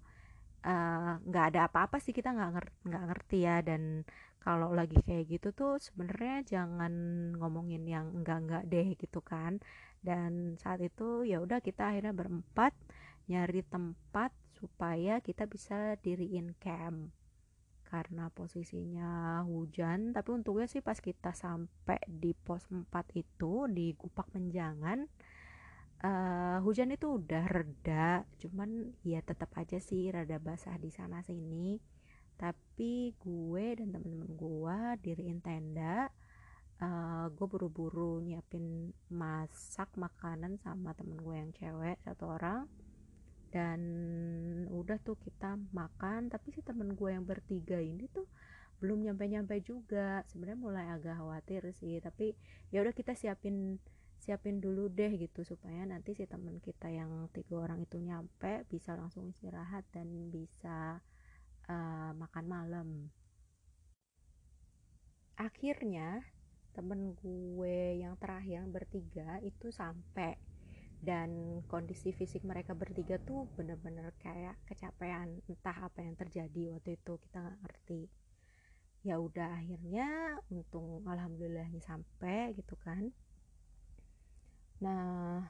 eh, 0.66 1.14
nggak 1.22 1.44
uh, 1.46 1.48
ada 1.54 1.60
apa-apa 1.70 2.02
sih 2.02 2.10
kita 2.10 2.34
nggak 2.34 2.52
ngerti 2.58 2.74
nggak 2.90 3.04
ngerti 3.06 3.38
ya. 3.38 3.56
Dan 3.62 4.02
kalau 4.46 4.70
lagi 4.74 4.98
kayak 5.02 5.26
gitu 5.26 5.48
tuh 5.54 5.82
sebenarnya 5.82 6.42
jangan 6.46 6.94
ngomongin 7.38 7.82
yang 7.86 8.06
enggak 8.14 8.38
enggak 8.46 8.62
deh 8.70 8.88
gitu 8.94 9.18
kan 9.18 9.58
dan 10.04 10.60
saat 10.60 10.80
itu 10.84 11.24
ya 11.24 11.40
udah 11.42 11.60
kita 11.60 11.92
akhirnya 11.92 12.14
berempat 12.14 12.72
nyari 13.26 13.62
tempat 13.66 14.30
supaya 14.56 15.20
kita 15.20 15.44
bisa 15.46 15.98
diriin 16.00 16.56
camp. 16.56 17.12
Karena 17.86 18.26
posisinya 18.34 19.42
hujan 19.46 20.10
tapi 20.10 20.34
untungnya 20.34 20.66
sih 20.66 20.82
pas 20.82 20.98
kita 20.98 21.30
sampai 21.30 22.02
di 22.10 22.34
pos 22.34 22.66
4 22.66 22.82
itu 23.14 23.70
di 23.70 23.94
Gupak 23.94 24.34
Menjangan 24.34 25.06
uh, 26.02 26.58
hujan 26.66 26.90
itu 26.90 27.22
udah 27.22 27.44
reda. 27.46 28.26
Cuman 28.42 28.90
ya 29.06 29.22
tetap 29.22 29.54
aja 29.54 29.78
sih 29.78 30.10
rada 30.10 30.42
basah 30.42 30.74
di 30.82 30.90
sana 30.90 31.22
sini. 31.22 31.78
Tapi 32.36 33.16
gue 33.16 33.64
dan 33.80 33.94
temen-temen 33.96 34.34
gue 34.34 34.78
diriin 35.00 35.40
tenda 35.40 36.10
uh, 36.82 37.26
gue 37.32 37.46
buru-buru 37.48 38.20
nyiapin 38.20 38.92
masak 39.08 39.88
makanan 39.96 40.60
sama 40.60 40.92
temen 40.92 41.16
gue 41.20 41.36
yang 41.36 41.52
cewek 41.56 41.96
satu 42.04 42.36
orang. 42.36 42.68
Dan 43.48 43.80
udah 44.68 45.00
tuh 45.00 45.16
kita 45.16 45.56
makan 45.72 46.28
tapi 46.28 46.52
si 46.52 46.60
temen 46.60 46.92
gue 46.92 47.08
yang 47.08 47.24
bertiga 47.24 47.80
ini 47.80 48.04
tuh 48.12 48.28
belum 48.82 49.08
nyampe-nyampe 49.08 49.56
juga. 49.64 50.20
Sebenarnya 50.28 50.60
mulai 50.60 50.86
agak 50.92 51.16
khawatir 51.16 51.64
sih 51.72 51.96
tapi 52.04 52.36
ya 52.68 52.84
udah 52.84 52.92
kita 52.92 53.16
siapin 53.16 53.80
siapin 54.16 54.58
dulu 54.64 54.88
deh 54.88 55.12
gitu 55.20 55.44
supaya 55.44 55.84
nanti 55.84 56.16
si 56.16 56.24
temen 56.24 56.58
kita 56.58 56.88
yang 56.88 57.28
tiga 57.36 57.62
orang 57.68 57.84
itu 57.84 58.00
nyampe 58.00 58.64
bisa 58.66 58.96
langsung 58.96 59.28
istirahat 59.28 59.84
dan 59.92 60.08
bisa 60.32 60.98
uh, 61.68 62.12
makan 62.16 62.44
malam. 62.48 62.88
Akhirnya 65.36 66.24
temen 66.76 67.16
gue 67.16 68.04
yang 68.04 68.20
terakhir 68.20 68.68
bertiga 68.68 69.40
itu 69.40 69.72
sampai 69.72 70.36
dan 71.00 71.62
kondisi 71.68 72.12
fisik 72.12 72.44
mereka 72.44 72.72
bertiga 72.76 73.16
tuh 73.20 73.48
bener-bener 73.56 74.12
kayak 74.20 74.60
kecapean 74.68 75.40
entah 75.48 75.76
apa 75.88 76.04
yang 76.04 76.16
terjadi 76.16 76.76
waktu 76.76 77.00
itu 77.00 77.12
kita 77.16 77.36
nggak 77.40 77.58
ngerti. 77.64 78.02
Ya 79.06 79.16
udah 79.16 79.56
akhirnya 79.56 80.36
untung 80.52 81.06
alhamdulillahnya 81.08 81.80
sampai 81.80 82.52
gitu 82.58 82.74
kan. 82.80 83.08
Nah 84.84 85.46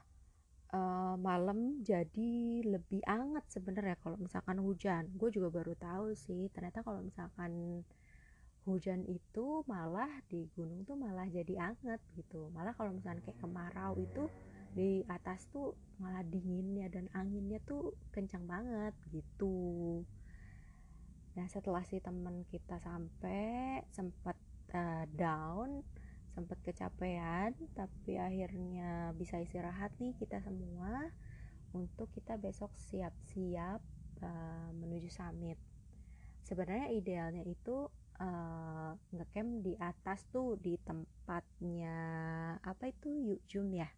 uh, 0.71 1.15
malam 1.19 1.81
jadi 1.83 2.63
lebih 2.63 3.01
anget 3.07 3.45
sebenarnya 3.51 3.97
kalau 4.03 4.19
misalkan 4.19 4.59
hujan. 4.61 5.09
Gue 5.15 5.33
juga 5.33 5.49
baru 5.51 5.73
tahu 5.73 6.13
sih 6.13 6.51
ternyata 6.53 6.83
kalau 6.83 7.01
misalkan 7.01 7.83
hujan 8.67 9.07
itu 9.07 9.63
malah 9.63 10.11
di 10.27 10.43
gunung 10.51 10.83
tuh 10.83 10.99
malah 10.99 11.23
jadi 11.31 11.71
anget 11.71 12.03
gitu. 12.19 12.51
Malah 12.51 12.75
kalau 12.75 12.91
misalnya 12.91 13.23
kayak 13.23 13.39
kemarau 13.39 13.95
itu 13.95 14.27
di 14.75 15.01
atas 15.07 15.47
tuh 15.49 15.73
malah 16.03 16.21
dinginnya 16.21 16.91
dan 16.91 17.07
anginnya 17.15 17.63
tuh 17.63 17.95
kencang 18.11 18.43
banget 18.43 18.93
gitu. 19.15 20.03
Nah 21.39 21.47
setelah 21.47 21.81
si 21.87 22.03
temen 22.03 22.43
kita 22.51 22.75
sampai 22.83 23.81
sempat 23.95 24.35
uh, 24.75 25.07
down 25.15 25.81
sempat 26.37 26.61
kecapean 26.61 27.57
tapi 27.73 28.21
akhirnya 28.21 29.09
bisa 29.17 29.41
istirahat 29.41 29.89
nih 29.97 30.13
kita 30.21 30.37
semua 30.45 31.09
untuk 31.73 32.13
kita 32.13 32.37
besok 32.37 32.69
siap-siap 32.77 33.81
uh, 34.21 34.69
menuju 34.77 35.09
summit. 35.09 35.57
Sebenarnya 36.45 36.93
idealnya 36.93 37.41
itu 37.41 37.89
uh, 38.21 38.91
ngecamp 39.13 39.65
di 39.65 39.73
atas 39.77 40.25
tuh 40.29 40.57
di 40.57 40.77
tempatnya 40.81 41.97
apa 42.61 42.89
itu 42.89 43.09
Yukjun 43.09 43.73
ya? 43.73 43.89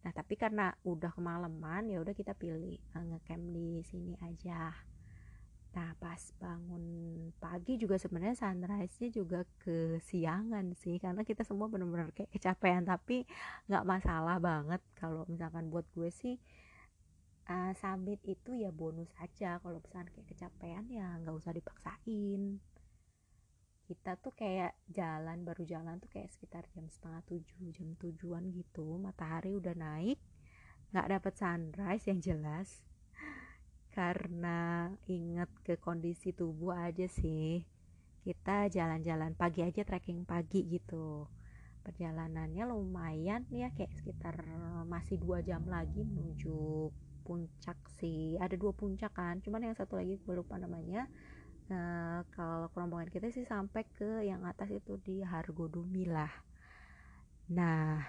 Nah 0.00 0.12
tapi 0.16 0.36
karena 0.36 0.72
udah 0.84 1.12
kemalaman 1.12 1.92
ya 1.92 2.00
udah 2.00 2.16
kita 2.16 2.32
pilih 2.36 2.80
uh, 2.96 3.04
ngecamp 3.04 3.44
di 3.52 3.84
sini 3.84 4.16
aja. 4.24 4.72
Nah 5.70 5.94
pas 6.02 6.18
bangun 6.42 6.84
pagi 7.38 7.78
juga 7.78 7.94
sebenarnya 7.94 8.34
sunrise-nya 8.34 9.08
juga 9.14 9.46
kesiangan 9.62 10.74
sih 10.74 10.98
karena 10.98 11.22
kita 11.22 11.46
semua 11.46 11.70
benar-benar 11.70 12.10
kayak 12.10 12.32
kecapean 12.34 12.82
tapi 12.88 13.28
nggak 13.68 13.86
masalah 13.86 14.36
banget. 14.42 14.82
Kalau 14.98 15.24
misalkan 15.28 15.68
buat 15.70 15.86
gue 15.94 16.10
sih 16.10 16.36
uh, 17.48 17.72
summit 17.78 18.18
itu 18.26 18.56
ya 18.56 18.74
bonus 18.74 19.12
aja. 19.22 19.62
Kalau 19.62 19.78
misalkan 19.78 20.10
kayak 20.10 20.26
kecapean 20.32 20.84
ya 20.90 21.06
nggak 21.22 21.36
usah 21.38 21.52
dipaksain 21.54 22.58
kita 23.90 24.14
tuh 24.22 24.30
kayak 24.38 24.78
jalan 24.86 25.42
baru 25.42 25.66
jalan 25.66 25.98
tuh 25.98 26.06
kayak 26.14 26.30
sekitar 26.30 26.62
jam 26.70 26.86
setengah 26.86 27.26
tujuh 27.26 27.74
jam 27.74 27.98
tujuan 27.98 28.46
gitu. 28.54 28.86
Matahari 29.02 29.50
udah 29.58 29.74
naik 29.74 30.22
nggak 30.94 31.10
dapet 31.10 31.34
sunrise 31.34 32.06
yang 32.06 32.22
jelas. 32.22 32.86
Karena 33.98 34.86
inget 35.10 35.50
ke 35.66 35.74
kondisi 35.74 36.30
tubuh 36.30 36.70
aja 36.70 37.10
sih. 37.10 37.66
Kita 38.22 38.70
jalan-jalan 38.70 39.34
pagi 39.34 39.66
aja 39.66 39.82
trekking 39.82 40.22
pagi 40.22 40.70
gitu. 40.70 41.26
Perjalanannya 41.82 42.70
lumayan 42.70 43.42
ya 43.50 43.74
kayak 43.74 43.90
sekitar 43.98 44.38
masih 44.86 45.18
dua 45.18 45.42
jam 45.42 45.66
lagi 45.66 46.06
menuju 46.06 46.94
puncak 47.26 47.90
sih. 47.98 48.38
Ada 48.38 48.54
dua 48.54 48.70
puncak 48.70 49.18
kan 49.18 49.42
cuman 49.42 49.66
yang 49.66 49.74
satu 49.74 49.98
lagi 49.98 50.14
gue 50.14 50.34
lupa 50.38 50.54
namanya 50.62 51.10
Nah, 51.70 52.26
kalau 52.34 52.66
rombongan 52.74 53.06
kita 53.14 53.30
sih 53.30 53.46
sampai 53.46 53.86
ke 53.94 54.26
yang 54.26 54.42
atas 54.42 54.74
itu 54.74 54.98
di 54.98 55.22
Hargodumi 55.22 56.02
lah. 56.02 56.30
Nah, 57.54 58.02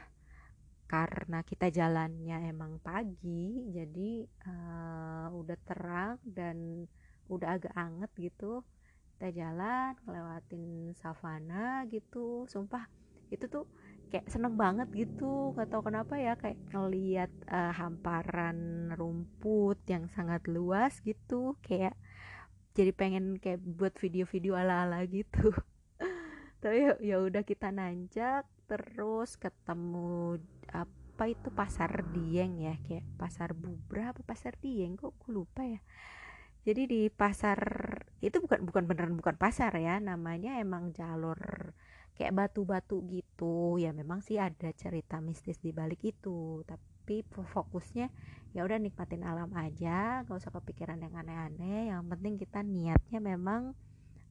karena 0.89 1.45
kita 1.45 1.69
jalannya 1.69 2.49
emang 2.49 2.81
pagi, 2.81 3.69
jadi 3.69 4.25
uh, 4.49 5.27
udah 5.29 5.57
terang 5.61 6.17
dan 6.25 6.89
udah 7.29 7.61
agak 7.61 7.73
anget 7.77 8.11
gitu. 8.17 8.65
Kita 9.13 9.29
jalan, 9.29 9.93
ngelewatin 10.09 10.97
savana 10.97 11.85
gitu. 11.85 12.49
Sumpah, 12.49 12.89
itu 13.29 13.45
tuh 13.45 13.69
kayak 14.11 14.27
seneng 14.27 14.59
banget 14.59 14.91
gitu 14.91 15.55
gak 15.55 15.71
tau 15.71 15.79
kenapa 15.79 16.19
ya 16.19 16.35
kayak 16.35 16.59
ngeliat 16.67 17.31
uh, 17.47 17.71
hamparan 17.71 18.91
rumput 18.91 19.79
yang 19.87 20.11
sangat 20.11 20.43
luas 20.51 20.99
gitu 20.99 21.55
kayak 21.63 21.95
jadi 22.71 22.91
pengen 22.95 23.35
kayak 23.35 23.59
buat 23.59 23.95
video-video 23.99 24.55
ala-ala 24.55 25.03
gitu. 25.03 25.51
Tapi 26.63 26.77
ya, 26.77 26.93
ya 27.01 27.17
udah 27.19 27.43
kita 27.43 27.73
nanjak 27.73 28.47
terus 28.69 29.35
ketemu 29.35 30.39
apa 30.71 31.23
itu 31.27 31.51
pasar 31.51 32.07
Dieng 32.15 32.63
ya 32.63 32.79
kayak 32.87 33.03
pasar 33.19 33.51
Bubra 33.51 34.15
apa 34.15 34.23
pasar 34.23 34.55
Dieng 34.63 34.95
kok 34.95 35.11
aku 35.19 35.35
lupa 35.35 35.67
ya. 35.67 35.83
Jadi 36.61 36.85
di 36.87 37.01
pasar 37.09 37.59
itu 38.21 38.37
bukan 38.37 38.63
bukan 38.63 38.83
beneran 38.85 39.17
bukan 39.17 39.35
pasar 39.35 39.73
ya 39.81 39.97
namanya 39.97 40.61
emang 40.61 40.93
jalur 40.93 41.73
kayak 42.15 42.31
batu-batu 42.37 43.03
gitu. 43.09 43.81
Ya 43.81 43.91
memang 43.91 44.23
sih 44.23 44.37
ada 44.39 44.69
cerita 44.71 45.19
mistis 45.19 45.59
di 45.59 45.73
balik 45.75 45.99
itu 46.05 46.63
tapi 46.63 46.90
fokusnya 47.29 48.07
ya 48.51 48.67
udah 48.67 48.79
nikmatin 48.79 49.23
alam 49.23 49.51
aja 49.55 50.27
gak 50.27 50.37
usah 50.39 50.51
kepikiran 50.51 50.99
yang 50.99 51.15
aneh-aneh. 51.15 51.91
Yang 51.91 52.03
penting 52.11 52.33
kita 52.39 52.59
niatnya 52.63 53.19
memang 53.19 53.75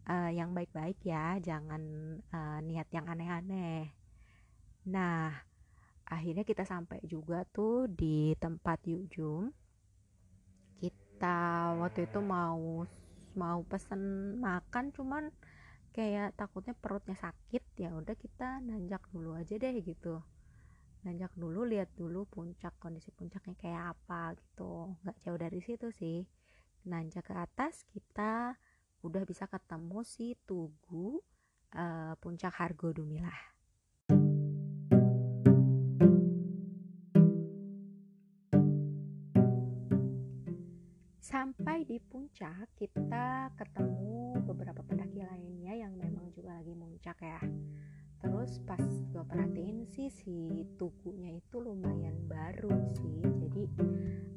uh, 0.08 0.30
yang 0.32 0.52
baik-baik 0.52 1.00
ya 1.04 1.40
jangan 1.40 1.82
uh, 2.32 2.58
niat 2.64 2.88
yang 2.92 3.08
aneh-aneh. 3.08 3.92
Nah 4.88 5.32
akhirnya 6.08 6.44
kita 6.44 6.64
sampai 6.68 7.00
juga 7.04 7.44
tuh 7.48 7.88
di 7.88 8.32
tempat 8.36 8.80
Yujum. 8.88 9.52
Kita 10.80 11.76
waktu 11.80 12.08
itu 12.08 12.20
mau 12.24 12.84
mau 13.36 13.60
pesen 13.68 14.36
makan 14.42 14.90
cuman 14.90 15.28
kayak 15.96 16.36
takutnya 16.36 16.72
perutnya 16.76 17.16
sakit. 17.16 17.62
Ya 17.80 17.92
udah 17.92 18.16
kita 18.16 18.60
nanjak 18.64 19.00
dulu 19.12 19.36
aja 19.36 19.56
deh 19.56 19.74
gitu 19.80 20.20
nanjak 21.00 21.32
dulu 21.32 21.64
lihat 21.64 21.88
dulu 21.96 22.28
puncak 22.28 22.76
kondisi 22.76 23.08
puncaknya 23.08 23.56
kayak 23.56 23.84
apa 23.96 24.36
gitu. 24.36 24.92
Nggak 25.00 25.16
jauh 25.24 25.40
dari 25.40 25.60
situ 25.64 25.88
sih. 25.96 26.18
Nanjak 26.84 27.32
ke 27.32 27.34
atas 27.36 27.84
kita 27.88 28.56
udah 29.00 29.22
bisa 29.24 29.48
ketemu 29.48 30.04
si 30.04 30.36
tugu 30.44 31.20
uh, 31.72 32.12
puncak 32.20 32.52
Hargo 32.52 32.92
Dumilah. 32.92 33.40
Sampai 41.20 41.86
di 41.86 41.96
puncak 41.96 42.76
kita 42.76 43.54
ketemu 43.56 44.44
beberapa 44.44 44.82
pendaki 44.84 45.24
lainnya 45.24 45.78
yang 45.78 45.94
memang 45.96 46.28
juga 46.34 46.58
lagi 46.58 46.74
muncak 46.74 47.16
ya 47.22 47.40
terus 48.20 48.60
pas 48.68 48.80
gue 48.80 49.24
perhatiin 49.24 49.88
sih 49.88 50.08
si 50.12 50.64
tubuhnya 50.76 51.36
itu 51.40 51.56
lumayan 51.60 52.16
baru 52.28 52.72
sih. 52.96 53.20
Jadi 53.24 53.62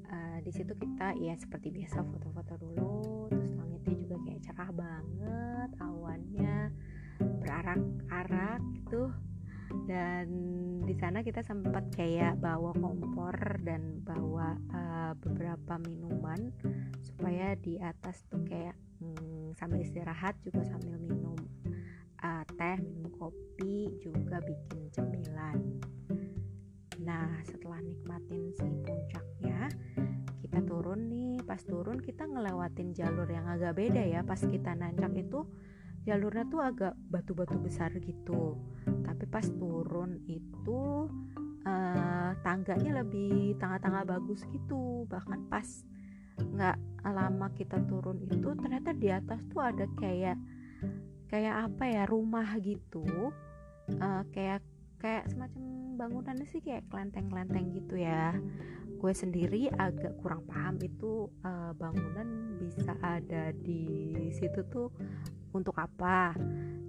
uh, 0.08 0.38
di 0.44 0.52
situ 0.52 0.74
kita 0.76 1.16
ya 1.20 1.36
seperti 1.36 1.72
biasa 1.72 2.04
foto-foto 2.04 2.54
dulu. 2.60 3.28
Terus 3.32 3.52
langitnya 3.60 3.96
juga 4.00 4.16
kayak 4.24 4.42
cerah 4.44 4.72
banget 4.72 5.70
awannya 5.80 6.58
berarak-arak 7.20 8.62
gitu. 8.82 9.12
Dan 9.90 10.28
di 10.86 10.96
sana 11.00 11.26
kita 11.26 11.42
sempat 11.42 11.90
kayak 11.98 12.38
bawa 12.38 12.76
kompor 12.78 13.36
dan 13.66 14.04
bawa 14.06 14.54
uh, 14.70 15.14
beberapa 15.18 15.82
minuman 15.82 16.54
supaya 17.02 17.58
di 17.58 17.82
atas 17.82 18.22
tuh 18.30 18.44
kayak 18.46 18.78
hmm, 19.02 19.58
sambil 19.58 19.82
istirahat 19.82 20.38
juga 20.46 20.62
sambil 20.68 21.00
minum 21.02 21.36
uh, 22.24 22.44
teh 22.56 22.78
minum 22.80 23.12
kopi 23.20 23.92
juga 24.00 24.40
bikin 24.42 24.88
cemilan. 24.96 25.60
Nah 27.04 27.44
setelah 27.44 27.84
nikmatin 27.84 28.56
si 28.56 28.68
puncaknya 28.88 29.68
kita 30.40 30.60
turun 30.64 31.12
nih. 31.12 31.44
Pas 31.44 31.60
turun 31.60 32.00
kita 32.00 32.24
ngelewatin 32.24 32.96
jalur 32.96 33.28
yang 33.28 33.46
agak 33.52 33.76
beda 33.76 34.02
ya. 34.02 34.24
Pas 34.24 34.40
kita 34.40 34.72
nanjak 34.74 35.12
itu 35.20 35.44
jalurnya 36.08 36.48
tuh 36.48 36.62
agak 36.64 36.94
batu-batu 37.12 37.60
besar 37.60 37.92
gitu. 38.00 38.56
Tapi 38.86 39.26
pas 39.28 39.44
turun 39.44 40.24
itu 40.26 41.12
uh, 41.68 42.32
tangganya 42.44 43.04
lebih 43.04 43.60
tangga-tangga 43.60 44.08
bagus 44.08 44.48
gitu. 44.56 45.04
Bahkan 45.12 45.52
pas 45.52 45.68
nggak 46.34 46.78
lama 47.04 47.48
kita 47.54 47.78
turun 47.86 48.26
itu 48.26 48.56
ternyata 48.58 48.90
di 48.96 49.12
atas 49.12 49.44
tuh 49.52 49.62
ada 49.62 49.86
kayak 50.00 50.40
kayak 51.34 51.66
apa 51.66 51.84
ya 51.90 52.04
rumah 52.06 52.46
gitu 52.62 53.34
uh, 53.98 54.22
kayak 54.30 54.62
kayak 55.02 55.26
semacam 55.34 55.98
bangunannya 55.98 56.46
sih 56.46 56.62
kayak 56.62 56.86
kelenteng-kelenteng 56.94 57.74
gitu 57.74 57.98
ya. 57.98 58.38
Gue 59.02 59.12
sendiri 59.12 59.68
agak 59.76 60.16
kurang 60.22 60.46
paham 60.46 60.78
itu 60.80 61.28
uh, 61.44 61.74
bangunan 61.76 62.56
bisa 62.62 62.96
ada 63.02 63.52
di 63.52 64.14
situ 64.30 64.62
tuh 64.70 64.94
untuk 65.52 65.76
apa. 65.82 66.38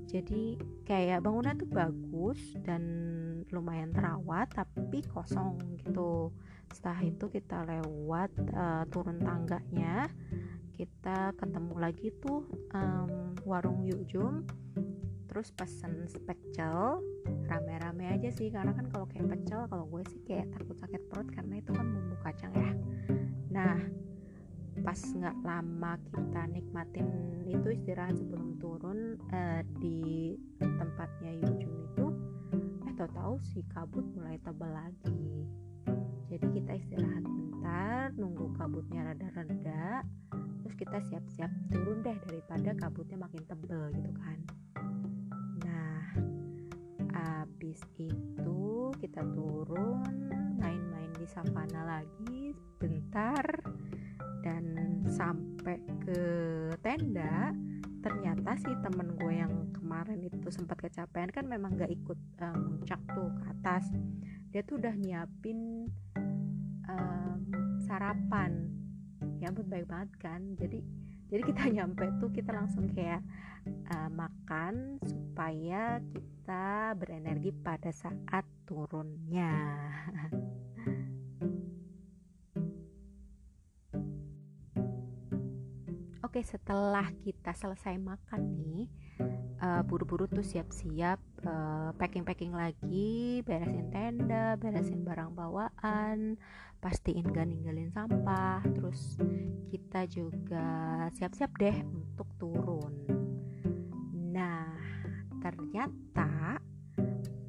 Jadi 0.07 0.61
kayak 0.87 1.25
bangunan 1.25 1.59
tuh 1.59 1.67
bagus 1.73 2.39
dan 2.63 2.85
lumayan 3.49 3.91
terawat 3.97 4.53
tapi 4.53 5.03
kosong 5.11 5.59
gitu. 5.81 6.31
Setelah 6.71 7.01
itu 7.03 7.27
kita 7.33 7.67
lewat 7.67 8.31
uh, 8.55 8.85
turun 8.93 9.19
tangganya 9.19 10.07
kita 10.75 11.33
ketemu 11.39 11.75
lagi 11.79 12.11
tuh 12.19 12.43
um, 12.75 13.35
warung 13.47 13.87
Yujum. 13.87 14.43
Terus 15.31 15.51
pesen 15.51 16.07
spekcel 16.07 17.03
rame-rame 17.51 18.07
aja 18.07 18.31
sih 18.31 18.55
karena 18.55 18.71
kan 18.71 18.87
kalau 18.91 19.07
kayak 19.11 19.35
pecel 19.35 19.67
kalau 19.67 19.85
gue 19.91 20.03
sih 20.07 20.23
kayak 20.23 20.47
takut 20.55 20.79
sakit 20.79 21.03
perut 21.11 21.27
karena 21.35 21.59
itu 21.59 21.71
kan 21.75 21.87
bumbu 21.91 22.17
kacang 22.23 22.55
ya. 22.55 22.71
Nah 23.51 23.79
pas 24.83 24.99
nggak 24.99 25.39
lama 25.43 25.99
kita 26.11 26.43
nikmatin 26.51 27.09
itu 27.47 27.69
istirahat 27.75 28.19
sebelum 28.19 28.59
turun 28.59 29.19
uh, 29.31 29.63
di 29.79 30.35
tempatnya 30.59 31.31
Yujum 31.43 31.73
itu 31.83 32.07
eh 32.87 32.95
tahu-tahu 32.95 33.39
si 33.43 33.67
kabut 33.71 34.07
mulai 34.15 34.39
tebal 34.39 34.71
lagi. 34.71 35.51
Jadi 36.31 36.47
kita 36.63 36.73
istirahat 36.79 37.23
bentar 37.27 38.11
nunggu 38.15 38.55
kabutnya 38.59 39.07
rada-reda 39.15 40.03
terus 40.65 40.75
kita 40.81 40.99
siap-siap 41.05 41.53
turun 41.69 42.01
deh 42.01 42.17
daripada 42.25 42.73
kabutnya 42.73 43.21
makin 43.21 43.45
tebel 43.45 43.93
gitu 43.93 44.13
kan. 44.17 44.41
Habis 47.65 47.81
itu 47.97 48.91
kita 48.99 49.23
turun 49.31 50.03
main-main 50.59 51.11
di 51.15 51.27
savana 51.27 51.87
lagi 51.87 52.51
bentar 52.83 53.47
dan 54.43 54.65
sampai 55.07 55.79
ke 56.03 56.23
tenda. 56.83 57.55
Ternyata 58.03 58.59
sih 58.61 58.75
temen 58.85 59.17
gue 59.17 59.33
yang 59.33 59.71
kemarin 59.71 60.27
itu 60.27 60.51
sempat 60.51 60.83
kecapean 60.83 61.31
kan 61.33 61.49
memang 61.49 61.79
gak 61.79 61.95
ikut 61.95 62.21
um, 62.43 62.79
muncak 62.79 63.01
tuh 63.15 63.33
ke 63.33 63.45
atas. 63.49 63.89
Dia 64.53 64.61
tuh 64.67 64.83
udah 64.83 64.95
nyiapin 64.99 65.89
um, 66.91 67.39
sarapan 67.87 68.71
ya 69.45 69.53
ampun 69.53 69.69
baik 69.69 69.85
banget 69.85 70.09
kan. 70.17 70.41
Jadi 70.57 70.81
jadi 71.29 71.45
kita 71.45 71.69
nyampe 71.77 72.09
tuh 72.17 72.33
kita 72.33 72.57
langsung 72.57 72.89
kayak 72.97 73.21
uh, 73.93 74.09
makan 74.09 74.97
supaya 75.05 76.01
kita 76.01 76.97
berenergi 76.97 77.53
pada 77.53 77.93
saat 77.93 78.49
turunnya. 78.65 79.53
Oke 86.25 86.41
setelah 86.41 87.13
kita 87.21 87.53
selesai 87.53 88.01
makan 88.01 88.57
nih 88.59 88.89
uh, 89.65 89.83
buru-buru 89.87 90.29
tuh 90.29 90.45
siap-siap 90.45 91.19
uh, 91.47 91.91
packing-packing 91.97 92.53
lagi, 92.53 93.41
beresin 93.47 93.89
tenda, 93.89 94.59
beresin 94.61 95.05
barang 95.05 95.33
bawaan, 95.33 95.73
pastiin 96.81 97.29
gak 97.33 97.49
ninggalin 97.49 97.89
sampah, 97.93 98.61
terus 98.77 99.17
kita 99.73 100.05
juga 100.09 100.67
siap-siap 101.17 101.51
deh 101.57 101.77
untuk 101.81 102.29
turun. 102.37 102.93
Nah, 104.33 104.69
ternyata 105.41 106.61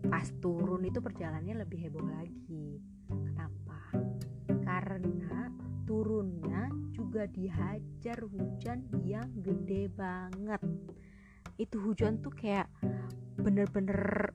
pas 0.07 0.27
turun 0.39 0.87
itu 0.87 1.03
perjalanannya 1.03 1.67
lebih 1.67 1.87
heboh 1.87 2.07
lagi. 2.07 2.79
Kenapa? 3.11 3.91
Karena 4.63 5.51
turunnya 5.83 6.71
juga 6.95 7.27
dihajar 7.27 8.23
hujan 8.23 8.87
yang 9.03 9.27
gede 9.43 9.91
banget 9.91 10.63
itu 11.55 11.79
hujan 11.79 12.19
tuh 12.19 12.33
kayak 12.35 12.67
bener-bener 13.39 14.33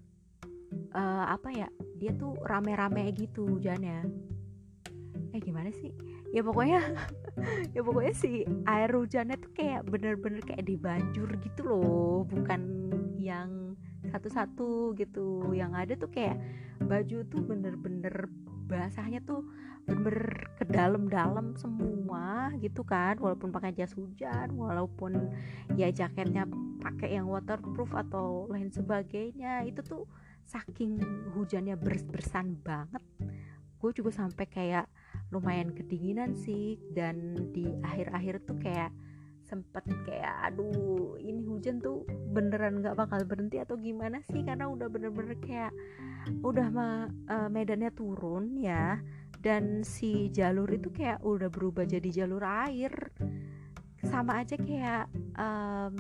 uh, 0.97 1.25
apa 1.29 1.49
ya 1.53 1.69
dia 2.01 2.17
tuh 2.17 2.33
rame-rame 2.49 3.13
gitu 3.13 3.45
hujannya. 3.45 4.09
Eh 5.37 5.41
gimana 5.45 5.69
sih? 5.69 5.93
Ya 6.33 6.41
pokoknya 6.41 6.81
ya 7.77 7.85
pokoknya 7.85 8.15
sih 8.17 8.49
air 8.65 8.91
hujannya 8.97 9.37
tuh 9.37 9.53
kayak 9.53 9.85
bener-bener 9.85 10.41
kayak 10.41 10.65
dibanjur 10.65 11.29
gitu 11.45 11.61
loh. 11.69 12.25
Bukan 12.25 12.61
yang 13.21 13.77
satu-satu 14.09 14.97
gitu. 14.97 15.53
Yang 15.53 15.73
ada 15.77 15.93
tuh 16.01 16.11
kayak 16.11 16.41
baju 16.81 17.19
tuh 17.29 17.43
bener-bener 17.45 18.33
basahnya 18.65 19.21
tuh 19.27 19.45
bener-bener 19.85 20.47
ke 20.57 20.65
dalam-dalam 20.65 21.53
semua 21.61 22.49
gitu 22.65 22.81
kan. 22.81 23.21
Walaupun 23.21 23.53
pakai 23.53 23.77
jas 23.77 23.93
hujan 23.93 24.57
walaupun 24.57 25.37
ya 25.77 25.93
jaketnya 25.93 26.49
pakai 26.81 27.21
yang 27.21 27.29
waterproof 27.29 27.93
atau 27.93 28.49
lain 28.49 28.73
sebagainya. 28.73 29.69
Itu 29.69 29.85
tuh 29.85 30.03
saking 30.51 30.99
hujannya 31.39 31.79
bers-bersan 31.79 32.59
banget 32.67 33.05
gue 33.81 33.91
juga 33.97 34.13
sampai 34.13 34.45
kayak 34.45 34.87
lumayan 35.33 35.73
kedinginan 35.73 36.37
sih. 36.37 36.77
Dan 36.93 37.49
di 37.51 37.65
akhir-akhir 37.81 38.45
tuh 38.45 38.61
kayak 38.61 38.93
sempet 39.41 39.83
kayak 40.07 40.53
aduh 40.53 41.19
ini 41.19 41.43
hujan 41.43 41.83
tuh 41.83 42.07
beneran 42.07 42.85
nggak 42.85 42.95
bakal 42.95 43.19
berhenti 43.25 43.59
atau 43.59 43.81
gimana 43.81 44.21
sih? 44.29 44.45
Karena 44.45 44.69
udah 44.69 44.87
bener-bener 44.93 45.41
kayak 45.41 45.73
udah 46.45 46.69
ma 46.69 47.09
uh, 47.33 47.49
medannya 47.49 47.89
turun 47.97 48.61
ya 48.61 49.01
dan 49.41 49.81
si 49.81 50.29
jalur 50.29 50.69
itu 50.69 50.93
kayak 50.93 51.25
udah 51.25 51.49
berubah 51.49 51.89
jadi 51.89 52.25
jalur 52.25 52.45
air. 52.45 52.93
Sama 54.01 54.45
aja 54.45 54.57
kayak 54.57 55.13
um, 55.37 55.97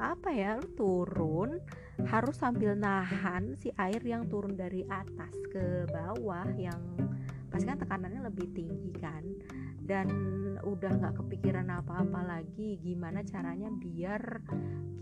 apa 0.00 0.28
ya 0.32 0.56
lu 0.56 0.68
turun 0.72 1.60
harus 2.08 2.36
sambil 2.38 2.74
nahan 2.74 3.54
si 3.58 3.70
air 3.78 4.00
yang 4.02 4.26
turun 4.26 4.58
dari 4.58 4.82
atas 4.90 5.34
ke 5.52 5.86
bawah 5.90 6.46
yang 6.58 6.80
pasti 7.52 7.68
kan 7.68 7.78
tekanannya 7.78 8.26
lebih 8.26 8.48
tinggi 8.54 8.92
kan. 8.98 9.22
Dan 9.82 10.08
udah 10.62 10.94
nggak 10.94 11.18
kepikiran 11.18 11.68
apa-apa 11.68 12.22
lagi 12.22 12.78
gimana 12.78 13.26
caranya 13.26 13.66
biar 13.68 14.40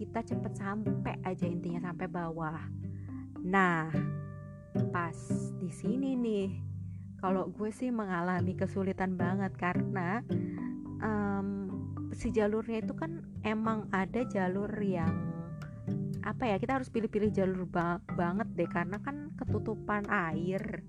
kita 0.01 0.25
cepet 0.25 0.53
sampai 0.57 1.21
aja 1.29 1.45
intinya 1.45 1.93
sampai 1.93 2.09
bawah. 2.09 2.61
Nah 3.45 3.93
pas 4.95 5.19
di 5.59 5.69
sini 5.69 6.17
nih 6.17 6.49
kalau 7.21 7.53
gue 7.53 7.69
sih 7.69 7.93
mengalami 7.93 8.57
kesulitan 8.57 9.21
banget 9.21 9.53
karena 9.61 10.25
um, 11.05 11.69
si 12.17 12.33
jalurnya 12.33 12.81
itu 12.81 12.97
kan 12.97 13.21
emang 13.45 13.87
ada 13.93 14.25
jalur 14.25 14.71
yang 14.81 15.40
apa 16.21 16.45
ya 16.45 16.57
kita 16.61 16.81
harus 16.81 16.93
pilih-pilih 16.93 17.33
jalur 17.33 17.65
ba 17.65 17.97
banget 18.13 18.49
deh 18.57 18.69
karena 18.69 19.01
kan 19.01 19.33
ketutupan 19.41 20.05
air. 20.09 20.85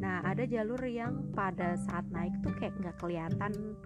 Nah 0.00 0.24
ada 0.24 0.48
jalur 0.48 0.80
yang 0.88 1.32
pada 1.36 1.76
saat 1.76 2.08
naik 2.08 2.32
tuh 2.40 2.52
kayak 2.56 2.72
nggak 2.80 2.96
kelihatan 2.96 3.76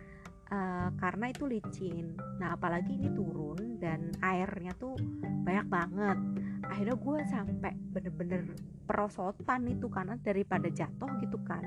uh, 0.51 0.89
karena 0.99 1.35
itu 1.35 1.45
licin. 1.47 2.15
Nah 2.39 2.55
apalagi 2.55 2.95
ini 2.95 3.11
turun 3.11 3.83
dan 3.83 4.15
airnya 4.23 4.71
tuh 4.79 4.95
banyak 5.43 5.67
banget. 5.67 6.19
Akhirnya 6.67 6.97
gue 6.99 7.19
sampai 7.27 7.73
bener-bener 7.91 8.43
perosotan 8.87 9.67
itu 9.67 9.91
karena 9.91 10.15
daripada 10.23 10.71
jatuh 10.71 11.11
gitu 11.23 11.39
kan 11.43 11.63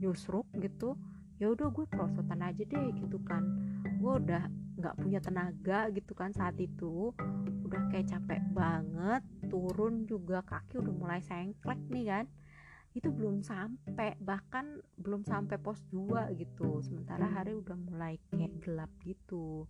nyusruk 0.00 0.48
gitu 0.60 0.96
ya 1.40 1.50
udah 1.52 1.68
gue 1.68 1.84
perosotan 1.88 2.40
aja 2.40 2.64
deh 2.64 2.88
gitu 2.96 3.20
kan. 3.28 3.44
Gue 4.00 4.20
udah 4.24 4.48
nggak 4.80 4.94
punya 5.00 5.20
tenaga 5.20 5.88
gitu 5.92 6.12
kan 6.16 6.32
saat 6.32 6.56
itu 6.60 7.12
udah 7.74 7.90
kayak 7.90 8.06
capek 8.06 8.38
banget 8.54 9.22
turun 9.50 10.06
juga 10.06 10.46
kaki 10.46 10.78
udah 10.78 10.94
mulai 10.94 11.18
sengklek 11.18 11.82
nih 11.90 12.06
kan. 12.06 12.24
Itu 12.94 13.10
belum 13.10 13.42
sampai 13.42 14.14
bahkan 14.22 14.78
belum 14.94 15.26
sampai 15.26 15.58
pos 15.58 15.82
2 15.90 16.30
gitu. 16.38 16.78
Sementara 16.86 17.26
hari 17.26 17.58
udah 17.58 17.74
mulai 17.74 18.22
kayak 18.30 18.62
gelap 18.62 18.94
gitu. 19.02 19.66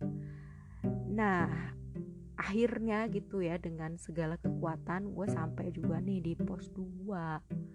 Nah 1.09 1.49
akhirnya 2.37 3.09
gitu 3.09 3.41
ya 3.41 3.57
dengan 3.57 3.97
segala 3.97 4.37
kekuatan 4.37 5.09
gue 5.09 5.25
sampai 5.25 5.73
juga 5.73 5.97
nih 5.97 6.21
di 6.21 6.33
pos 6.37 6.69
2 6.77 7.65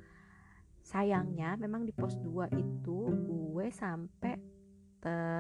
sayangnya 0.85 1.59
memang 1.59 1.83
di 1.83 1.91
pos 1.91 2.15
2 2.23 2.55
itu 2.55 2.99
gue 3.11 3.67
sampai 3.73 4.39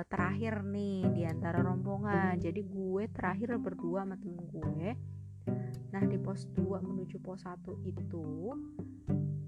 terakhir 0.08 0.64
nih 0.64 1.04
di 1.12 1.22
antara 1.28 1.60
rombongan. 1.60 2.40
Jadi 2.40 2.64
gue 2.64 3.04
terakhir 3.12 3.60
berdua 3.60 4.08
sama 4.08 4.16
temen 4.16 4.40
gue. 4.48 4.96
Nah 5.90 6.02
di 6.06 6.16
pos 6.16 6.48
2 6.56 6.80
menuju 6.80 7.20
pos 7.20 7.44
1 7.44 7.60
itu 7.84 8.54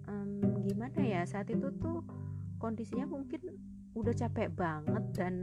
um, 0.09 0.31
gimana 0.67 1.01
ya 1.01 1.23
saat 1.25 1.49
itu 1.49 1.71
tuh 1.79 2.03
kondisinya 2.59 3.07
mungkin 3.07 3.57
udah 3.93 4.15
capek 4.17 4.49
banget 4.53 5.05
dan 5.15 5.35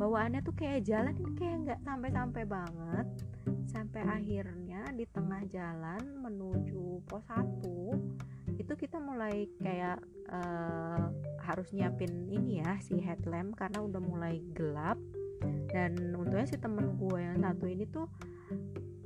bawaannya 0.00 0.42
tuh 0.42 0.56
kayak 0.56 0.82
jalan 0.88 1.14
kayak 1.38 1.56
nggak 1.68 1.80
sampai-sampai 1.86 2.42
banget. 2.44 3.06
Sampai 3.72 4.04
akhirnya 4.04 4.84
di 4.92 5.08
tengah 5.08 5.48
jalan 5.48 6.02
menuju 6.20 7.00
pos 7.08 7.24
1 7.30 8.41
itu 8.72 8.88
kita 8.88 8.96
mulai 9.04 9.52
kayak 9.60 10.00
uh, 10.32 11.12
harus 11.44 11.68
nyiapin 11.76 12.24
ini 12.32 12.64
ya 12.64 12.80
si 12.80 12.96
headlamp 13.04 13.52
karena 13.52 13.84
udah 13.84 14.00
mulai 14.00 14.40
gelap. 14.56 14.96
Dan 15.68 16.16
untungnya 16.16 16.48
si 16.48 16.56
temen 16.56 16.96
gue 16.96 17.20
yang 17.20 17.36
satu 17.36 17.68
ini 17.68 17.84
tuh 17.92 18.08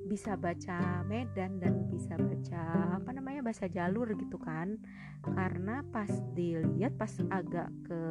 bisa 0.07 0.39
baca 0.39 1.03
medan 1.03 1.59
dan 1.59 1.91
bisa 1.91 2.15
baca 2.15 2.95
apa 3.03 3.11
namanya 3.11 3.43
bahasa 3.43 3.67
jalur 3.67 4.07
gitu 4.15 4.39
kan. 4.39 4.79
Karena 5.27 5.83
pas 5.91 6.15
dilihat 6.39 6.95
pas 6.95 7.11
agak 7.35 7.67
ke 7.91 8.03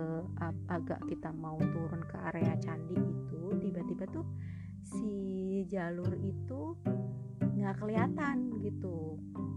agak 0.68 1.00
kita 1.08 1.32
mau 1.32 1.56
turun 1.56 2.04
ke 2.04 2.20
area 2.36 2.60
candi 2.60 3.00
itu 3.00 3.56
tiba-tiba 3.64 4.04
tuh 4.12 4.28
si 4.84 5.64
jalur 5.72 6.20
itu 6.20 6.76
nggak 7.40 7.80
kelihatan 7.80 8.60
gitu 8.60 9.16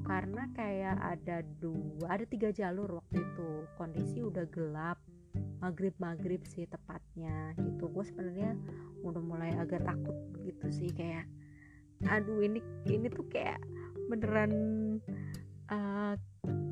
karena 0.09 0.49
kayak 0.57 0.97
ada 0.97 1.44
dua 1.61 2.16
ada 2.16 2.25
tiga 2.25 2.49
jalur 2.49 3.05
waktu 3.05 3.21
itu. 3.21 3.51
Kondisi 3.77 4.25
udah 4.25 4.49
gelap 4.49 4.97
maghrib 5.61 5.92
maghrib 6.01 6.40
sih 6.49 6.64
tepatnya 6.64 7.53
gitu. 7.61 7.92
Gue 7.92 8.09
sebenarnya 8.09 8.57
udah 9.05 9.21
mulai 9.21 9.53
agak 9.61 9.85
takut 9.85 10.16
gitu 10.40 10.73
sih 10.73 10.88
kayak 10.97 11.29
aduh 12.09 12.40
ini 12.40 12.64
ini 12.88 13.11
tuh 13.12 13.27
kayak 13.29 13.61
beneran 14.09 14.53
uh, 15.68 16.14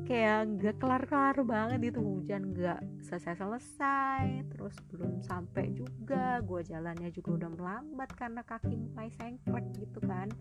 kayak 0.07 0.47
gak 0.63 0.79
kelar-kelar 0.79 1.35
banget 1.43 1.91
itu 1.91 1.99
hujan 1.99 2.55
gak 2.55 2.79
selesai-selesai 3.03 4.47
terus 4.49 4.73
belum 4.89 5.21
sampai 5.21 5.75
juga. 5.77 6.41
Gue 6.41 6.65
jalannya 6.65 7.13
juga 7.13 7.45
udah 7.45 7.49
melambat 7.53 8.09
karena 8.17 8.41
kaki 8.41 8.73
mulai 8.73 9.13
sengklek 9.19 9.67
gitu 9.77 9.99
kan. 10.01 10.31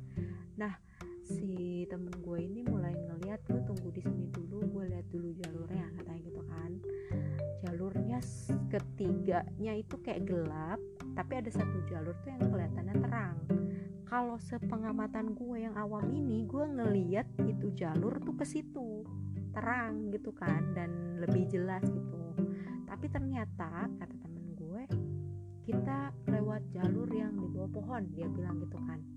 Nah 0.56 0.72
si 1.26 1.82
temen 1.90 2.14
gue 2.22 2.38
ini 2.38 2.62
mulai 2.62 2.94
ngeliat 2.94 3.42
gue 3.50 3.58
tunggu 3.66 3.90
di 3.90 3.98
sini 3.98 4.30
dulu 4.30 4.62
gue 4.70 4.84
lihat 4.94 5.06
dulu 5.10 5.34
jalurnya 5.42 5.86
katanya 5.98 6.20
gitu 6.22 6.42
kan. 6.46 6.70
Jalurnya 7.66 8.18
ketiganya 8.70 9.72
itu 9.74 9.94
kayak 10.06 10.22
gelap 10.22 10.78
tapi 11.18 11.32
ada 11.42 11.50
satu 11.50 11.82
jalur 11.90 12.14
tuh 12.22 12.30
yang 12.30 12.46
kelihatannya 12.46 12.96
terang. 13.02 13.36
Kalau 14.06 14.38
sepengamatan 14.38 15.34
gue 15.34 15.66
yang 15.66 15.74
awam 15.74 16.06
ini 16.14 16.46
gue 16.46 16.62
ngeliat 16.62 17.26
itu 17.42 17.74
jalur 17.74 18.22
tuh 18.22 18.38
ke 18.38 18.46
situ 18.46 19.02
terang 19.50 20.14
gitu 20.14 20.30
kan 20.30 20.62
dan 20.78 21.18
lebih 21.18 21.50
jelas 21.50 21.82
gitu. 21.90 22.22
Tapi 22.86 23.10
ternyata 23.10 23.90
kata 23.98 24.14
temen 24.22 24.46
gue 24.54 24.82
kita 25.66 26.14
lewat 26.30 26.62
jalur 26.70 27.10
yang 27.10 27.34
di 27.34 27.50
bawah 27.50 27.70
pohon 27.74 28.06
dia 28.14 28.30
bilang 28.30 28.62
gitu 28.62 28.78
kan 28.86 29.15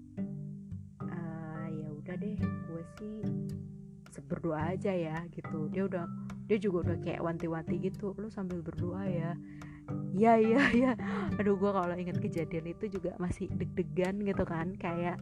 udah 2.10 2.18
deh 2.26 2.42
gue 2.42 2.84
sih 2.98 3.22
berdoa 4.26 4.74
aja 4.74 4.90
ya 4.90 5.22
gitu. 5.30 5.70
Dia 5.70 5.86
udah 5.86 6.10
dia 6.50 6.58
juga 6.58 6.90
udah 6.90 6.98
kayak 7.06 7.22
wanti-wanti 7.22 7.78
gitu 7.78 8.18
lu 8.18 8.34
sambil 8.34 8.66
berdoa 8.66 9.06
ya. 9.06 9.38
Iya 10.18 10.42
iya 10.42 10.62
iya. 10.74 10.92
Aduh 11.38 11.54
gue 11.54 11.70
kalau 11.70 11.94
inget 11.94 12.18
kejadian 12.18 12.74
itu 12.74 12.90
juga 12.90 13.14
masih 13.22 13.46
deg-degan 13.54 14.22
gitu 14.22 14.46
kan 14.46 14.74
Kayak 14.78 15.18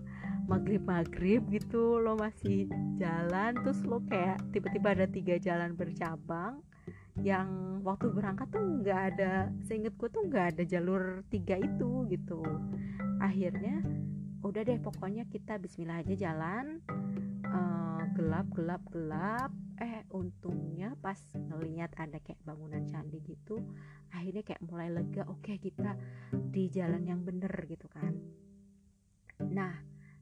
maghrib-maghrib 0.52 1.40
gitu 1.48 2.04
Lo 2.04 2.20
masih 2.20 2.68
jalan 3.00 3.56
Terus 3.64 3.80
lo 3.88 4.04
kayak 4.12 4.44
tiba-tiba 4.52 4.92
ada 4.92 5.08
tiga 5.08 5.40
jalan 5.40 5.72
bercabang 5.72 6.60
Yang 7.16 7.48
waktu 7.88 8.12
berangkat 8.12 8.48
tuh 8.52 8.64
nggak 8.84 9.02
ada 9.16 9.56
Seinget 9.64 9.96
gue 9.96 10.10
tuh 10.12 10.28
nggak 10.28 10.56
ada 10.56 10.64
jalur 10.68 11.24
tiga 11.32 11.56
itu 11.56 12.04
gitu. 12.12 12.44
Akhirnya 13.24 13.80
udah 14.46 14.62
deh 14.62 14.80
pokoknya 14.82 15.26
kita 15.30 15.58
bismillah 15.58 16.02
aja 16.02 16.16
jalan. 16.18 16.82
Uh, 17.48 18.04
gelap 18.18 18.48
gelap 18.54 18.84
gelap. 18.92 19.52
Eh 19.78 20.06
untungnya 20.10 20.98
pas 21.00 21.18
ngeliat 21.34 21.94
ada 21.98 22.18
kayak 22.18 22.42
bangunan 22.42 22.82
candi 22.90 23.22
gitu 23.22 23.62
akhirnya 24.12 24.44
kayak 24.44 24.64
mulai 24.66 24.90
lega. 24.90 25.24
Oke 25.30 25.54
okay, 25.54 25.58
kita 25.62 25.94
di 26.32 26.70
jalan 26.72 27.04
yang 27.06 27.22
bener 27.22 27.52
gitu 27.70 27.86
kan. 27.92 28.14
Nah 29.48 29.74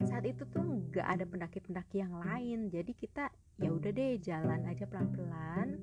saat 0.03 0.27
itu 0.27 0.43
tuh 0.51 0.63
nggak 0.91 1.07
ada 1.07 1.23
pendaki-pendaki 1.23 2.03
yang 2.03 2.19
lain. 2.19 2.67
Jadi 2.67 2.91
kita 2.91 3.31
ya 3.55 3.71
udah 3.71 3.91
deh 3.95 4.19
jalan 4.19 4.67
aja 4.67 4.83
pelan-pelan 4.83 5.79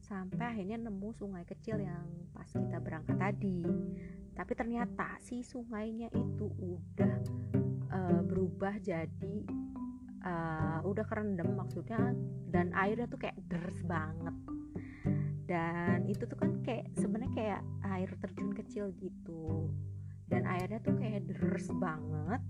sampai 0.00 0.56
akhirnya 0.56 0.80
nemu 0.80 1.12
sungai 1.12 1.44
kecil 1.44 1.76
yang 1.76 2.08
pas 2.32 2.48
kita 2.48 2.80
berangkat 2.80 3.16
tadi. 3.20 3.62
Tapi 4.32 4.52
ternyata 4.56 5.20
si 5.20 5.44
sungainya 5.44 6.08
itu 6.16 6.48
udah 6.48 7.14
uh, 8.10 8.22
berubah 8.26 8.74
jadi 8.82 9.36
uh, 10.26 10.78
udah 10.82 11.04
kerendam 11.06 11.54
maksudnya 11.54 12.12
dan 12.50 12.74
airnya 12.74 13.06
tuh 13.06 13.20
kayak 13.22 13.38
deres 13.46 13.78
banget. 13.86 14.34
Dan 15.50 16.06
itu 16.06 16.26
tuh 16.30 16.38
kan 16.38 16.62
kayak 16.62 16.94
sebenarnya 16.94 17.32
kayak 17.34 17.62
air 17.98 18.10
terjun 18.22 18.54
kecil 18.54 18.94
gitu. 19.02 19.70
Dan 20.30 20.46
airnya 20.46 20.78
tuh 20.82 20.94
kayak 20.94 21.26
deres 21.26 21.66
banget. 21.74 22.42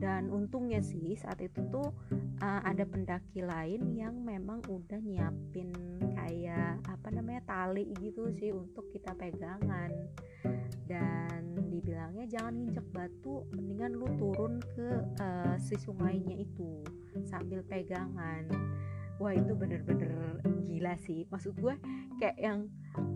Dan 0.00 0.32
untungnya 0.32 0.80
sih 0.80 1.12
saat 1.18 1.42
itu 1.42 1.60
tuh 1.68 1.92
uh, 2.40 2.60
ada 2.64 2.86
pendaki 2.86 3.44
lain 3.44 3.92
yang 3.92 4.16
memang 4.24 4.64
udah 4.70 4.96
nyiapin 4.96 5.74
kayak 6.16 6.80
apa 6.88 7.08
namanya 7.12 7.44
tali 7.44 7.90
gitu 7.98 8.30
sih 8.38 8.54
untuk 8.54 8.88
kita 8.94 9.12
pegangan. 9.18 9.90
Dan 10.86 11.39
dibilangnya 11.80 12.28
jangan 12.28 12.52
nginjek 12.60 12.86
batu 12.92 13.48
mendingan 13.56 13.96
lu 13.96 14.04
turun 14.20 14.60
ke 14.76 14.88
uh, 15.16 15.56
si 15.56 15.80
sungainya 15.80 16.44
itu 16.44 16.84
sambil 17.24 17.64
pegangan. 17.64 18.44
Wah 19.16 19.32
itu 19.32 19.56
bener-bener 19.56 20.44
gila 20.68 20.92
sih. 21.00 21.24
Maksud 21.32 21.56
gue 21.56 21.74
kayak 22.20 22.36
yang 22.36 22.68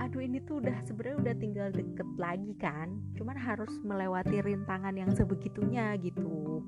aduh 0.05 0.21
ini 0.21 0.37
tuh 0.45 0.61
udah 0.61 0.85
sebenarnya 0.85 1.17
udah 1.17 1.35
tinggal 1.41 1.69
deket 1.73 2.09
lagi 2.21 2.53
kan 2.61 3.01
cuman 3.17 3.41
harus 3.41 3.73
melewati 3.81 4.45
rintangan 4.45 4.93
yang 4.93 5.09
sebegitunya 5.17 5.97
gitu. 5.97 6.61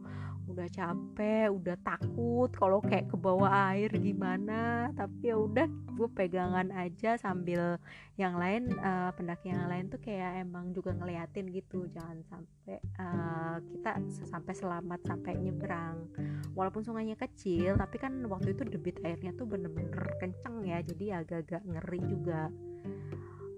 Udah 0.46 0.72
capek 0.72 1.53
udah 1.53 1.77
takut 1.85 2.49
kalau 2.57 2.81
kayak 2.81 3.12
ke 3.12 3.16
bawah 3.18 3.51
air 3.77 3.92
gimana 3.92 4.88
tapi 4.96 5.29
ya 5.29 5.37
udah 5.37 5.68
gue 5.68 6.09
pegangan 6.16 6.72
aja 6.72 7.20
sambil 7.20 7.77
yang 8.16 8.40
lain 8.40 8.72
uh, 8.81 9.12
pendaki 9.12 9.53
yang 9.53 9.68
lain 9.68 9.92
tuh 9.92 10.01
kayak 10.01 10.40
emang 10.40 10.72
juga 10.72 10.96
ngeliatin 10.96 11.53
gitu 11.53 11.85
jangan 11.92 12.25
sampai 12.31 12.81
uh, 12.96 13.61
kita 13.68 13.90
sampai 14.33 14.55
selamat 14.57 15.01
sampai 15.05 15.37
nyebrang. 15.37 16.09
Walaupun 16.57 16.88
sungainya 16.88 17.20
kecil 17.20 17.77
tapi 17.77 18.01
kan 18.01 18.16
waktu 18.25 18.57
itu 18.57 18.64
debit 18.64 18.96
airnya 19.05 19.37
tuh 19.37 19.44
bener-bener 19.44 20.09
kenceng 20.16 20.64
ya 20.64 20.81
jadi 20.81 21.20
agak-agak 21.20 21.68
ngeri 21.68 22.01
juga 22.09 22.49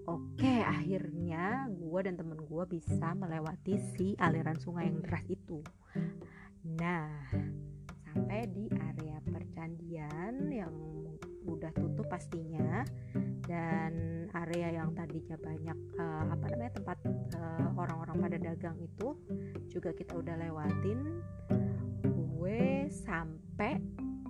Oke, 0.09 0.65
akhirnya 0.65 1.69
gue 1.69 1.99
dan 2.01 2.17
temen 2.17 2.41
gue 2.41 2.63
bisa 2.65 3.13
melewati 3.13 3.77
si 3.93 4.17
aliran 4.17 4.57
sungai 4.57 4.89
yang 4.89 5.05
deras 5.05 5.21
itu. 5.29 5.61
Nah, 6.65 7.29
sampai 8.09 8.49
di 8.49 8.65
area 8.73 9.21
percandian 9.21 10.49
yang 10.49 10.73
udah 11.45 11.69
tutup 11.77 12.09
pastinya 12.09 12.81
dan 13.45 14.25
area 14.33 14.81
yang 14.81 14.97
tadinya 14.97 15.37
banyak 15.37 15.77
uh, 16.01 16.25
apa 16.33 16.45
namanya 16.57 16.73
tempat 16.73 16.97
eh, 17.37 17.69
orang-orang 17.77 18.17
pada 18.17 18.37
dagang 18.41 18.77
itu 18.81 19.13
juga 19.69 19.93
kita 19.93 20.17
udah 20.17 20.41
lewatin. 20.41 21.21
Gue 22.01 22.89
sampai 22.89 23.77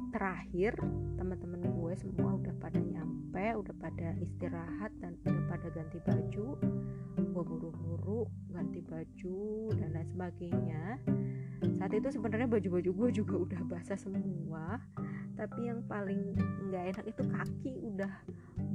terakhir 0.09 0.73
teman-teman 1.15 1.61
gue 1.63 1.93
semua 1.97 2.37
udah 2.37 2.55
pada 2.61 2.81
nyampe, 2.81 3.45
udah 3.55 3.75
pada 3.77 4.13
istirahat 4.19 4.91
dan 5.01 5.15
udah 5.25 5.37
pada 5.49 5.67
ganti 5.73 5.97
baju. 6.03 6.47
Gue 7.19 7.43
buru-buru 7.45 8.25
ganti 8.51 8.81
baju 8.83 9.69
dan 9.77 9.89
lain 9.93 10.07
sebagainya. 10.09 10.83
Saat 11.79 11.95
itu 11.95 12.11
sebenarnya 12.11 12.49
baju-baju 12.49 12.89
gue 12.91 13.09
juga 13.15 13.35
udah 13.39 13.61
basah 13.69 13.99
semua 13.99 14.81
tapi 15.39 15.71
yang 15.71 15.79
paling 15.87 16.35
nggak 16.67 16.83
enak 16.91 17.05
itu 17.15 17.23
kaki 17.31 17.73
udah 17.79 18.11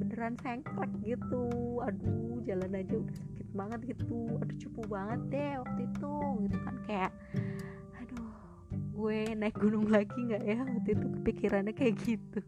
beneran 0.00 0.32
sengklek 0.40 0.88
gitu. 1.04 1.44
Aduh 1.84 2.40
jalan 2.48 2.72
aja 2.72 2.96
udah 2.96 3.16
sakit 3.20 3.48
banget 3.52 3.80
gitu. 3.92 4.40
Aduh 4.40 4.56
cupu 4.56 4.80
banget 4.88 5.20
deh 5.28 5.52
waktu 5.60 5.80
itu 5.84 6.14
gitu 6.48 6.58
kan. 6.64 6.74
Kayak 6.88 7.12
gue 9.04 9.36
naik 9.36 9.60
gunung 9.60 9.92
lagi 9.92 10.16
nggak 10.16 10.44
ya? 10.48 10.64
Waktu 10.64 10.96
itu 10.96 11.06
kepikirannya 11.20 11.76
kayak 11.76 11.94
gitu. 12.00 12.40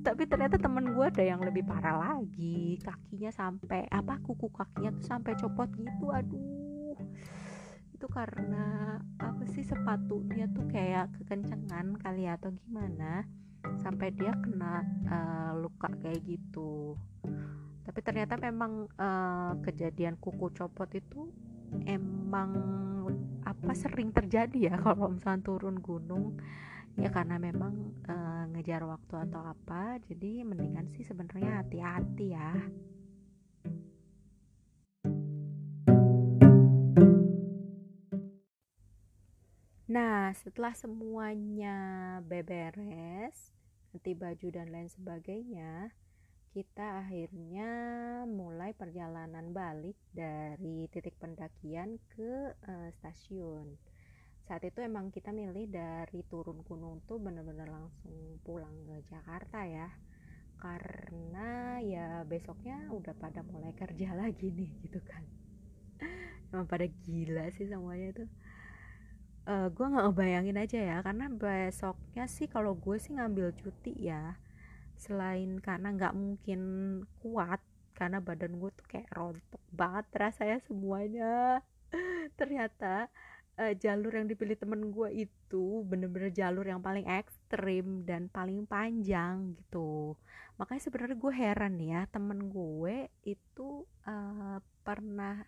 Tapi 0.00 0.22
ternyata 0.24 0.56
temen 0.56 0.96
gue 0.96 1.04
ada 1.04 1.20
yang 1.20 1.44
lebih 1.44 1.60
parah 1.68 2.00
lagi. 2.00 2.80
Kakinya 2.80 3.28
sampai 3.28 3.84
apa 3.92 4.16
kuku 4.24 4.48
kakinya 4.48 4.96
tuh 4.96 5.04
sampai 5.04 5.36
copot 5.36 5.68
gitu. 5.76 6.08
Aduh. 6.08 6.96
Itu 7.92 8.08
karena 8.08 8.96
apa 9.20 9.44
sih 9.52 9.60
sepatunya 9.60 10.48
tuh 10.56 10.64
kayak 10.72 11.12
kekencengan 11.20 12.00
kali 12.00 12.24
ya, 12.24 12.40
atau 12.40 12.56
gimana? 12.56 13.28
Sampai 13.84 14.16
dia 14.16 14.32
kena 14.40 14.88
uh, 15.04 15.52
luka 15.60 15.92
kayak 16.00 16.24
gitu. 16.24 16.96
Tapi 17.84 18.00
ternyata 18.00 18.40
memang 18.40 18.88
uh, 18.96 19.52
kejadian 19.60 20.16
kuku 20.16 20.48
copot 20.56 20.88
itu 20.96 21.28
emang 21.84 22.56
apa 23.46 23.72
sering 23.78 24.10
terjadi 24.10 24.74
ya 24.74 24.76
kalau 24.84 25.14
misalnya 25.14 25.46
turun 25.46 25.78
gunung? 25.78 26.34
Ya 26.96 27.12
karena 27.12 27.36
memang 27.38 27.92
uh, 28.08 28.44
ngejar 28.56 28.82
waktu 28.88 29.14
atau 29.28 29.42
apa 29.46 30.00
jadi 30.08 30.42
mendingan 30.42 30.90
sih 30.90 31.04
sebenarnya 31.04 31.62
hati-hati 31.62 32.26
ya. 32.34 32.52
Nah, 39.86 40.34
setelah 40.34 40.74
semuanya 40.74 41.78
beberes, 42.26 43.54
ganti 43.94 44.12
baju 44.12 44.48
dan 44.50 44.68
lain 44.68 44.90
sebagainya, 44.90 45.94
kita 46.56 47.04
akhirnya 47.04 47.68
mulai 48.24 48.72
perjalanan 48.72 49.52
balik 49.52 49.92
dari 50.08 50.88
titik 50.88 51.12
pendakian 51.20 52.00
ke 52.16 52.56
uh, 52.64 52.88
stasiun. 52.96 53.76
Saat 54.48 54.64
itu 54.64 54.80
emang 54.80 55.12
kita 55.12 55.36
milih 55.36 55.68
dari 55.68 56.24
turun 56.24 56.64
gunung 56.64 57.04
tuh 57.04 57.20
bener-bener 57.20 57.68
langsung 57.68 58.40
pulang 58.40 58.72
ke 58.88 59.04
Jakarta 59.04 59.68
ya. 59.68 59.84
Karena 60.56 61.76
ya 61.84 62.24
besoknya 62.24 62.88
udah 62.88 63.12
pada 63.20 63.44
mulai 63.44 63.76
kerja 63.76 64.16
lagi 64.24 64.48
nih 64.48 64.72
gitu 64.80 65.04
kan. 65.04 65.28
Emang 66.56 66.64
pada 66.64 66.88
gila 67.04 67.52
sih 67.52 67.68
semuanya 67.68 68.24
tuh. 68.24 68.30
Uh, 69.44 69.68
gue 69.76 69.84
nggak 69.92 70.08
ngebayangin 70.08 70.56
aja 70.56 70.78
ya 70.80 70.96
karena 71.04 71.28
besoknya 71.28 72.24
sih 72.24 72.48
kalau 72.48 72.72
gue 72.80 72.96
sih 72.96 73.12
ngambil 73.12 73.52
cuti 73.52 73.92
ya 74.08 74.40
selain 74.98 75.60
karena 75.60 75.92
nggak 75.94 76.14
mungkin 76.16 76.60
kuat 77.22 77.60
karena 77.96 78.20
badan 78.20 78.60
gue 78.60 78.70
tuh 78.76 78.86
kayak 78.88 79.08
rontok 79.12 79.64
banget 79.72 80.06
rasanya 80.12 80.58
semuanya. 80.68 81.64
Ternyata 82.38 83.08
uh, 83.56 83.74
jalur 83.76 84.12
yang 84.12 84.28
dipilih 84.28 84.56
temen 84.56 84.92
gue 84.92 85.08
itu 85.26 85.64
bener-bener 85.88 86.30
jalur 86.30 86.68
yang 86.68 86.84
paling 86.84 87.08
ekstrim 87.08 88.04
dan 88.04 88.28
paling 88.28 88.68
panjang 88.68 89.56
gitu. 89.56 90.14
Makanya 90.60 90.82
sebenarnya 90.84 91.16
gue 91.16 91.32
heran 91.32 91.76
ya 91.80 92.04
temen 92.12 92.52
gue 92.52 93.08
itu 93.24 93.88
uh, 94.04 94.60
pernah 94.84 95.44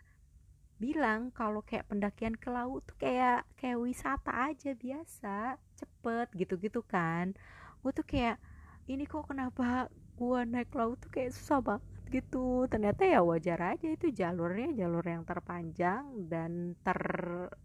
bilang 0.79 1.35
kalau 1.35 1.61
kayak 1.67 1.91
pendakian 1.91 2.39
ke 2.39 2.49
laut 2.49 2.87
tuh 2.87 2.95
kayak 3.03 3.43
kayak 3.59 3.83
wisata 3.83 4.31
aja 4.31 4.73
biasa 4.73 5.59
cepet 5.77 6.29
gitu-gitu 6.39 6.81
kan. 6.87 7.37
Gue 7.83 7.93
tuh 7.93 8.07
kayak 8.07 8.41
ini 8.89 9.05
kok 9.05 9.29
kenapa 9.29 9.93
gua 10.19 10.43
naik 10.49 10.73
laut 10.73 10.99
tuh 10.99 11.13
kayak 11.13 11.37
susah 11.37 11.61
banget 11.61 11.85
gitu? 12.09 12.65
Ternyata 12.73 13.05
ya 13.05 13.21
wajar 13.21 13.77
aja 13.77 13.89
itu 13.93 14.09
jalurnya 14.11 14.73
jalur 14.73 15.05
yang 15.05 15.23
terpanjang 15.29 16.05
dan 16.33 16.73
ter 16.81 17.01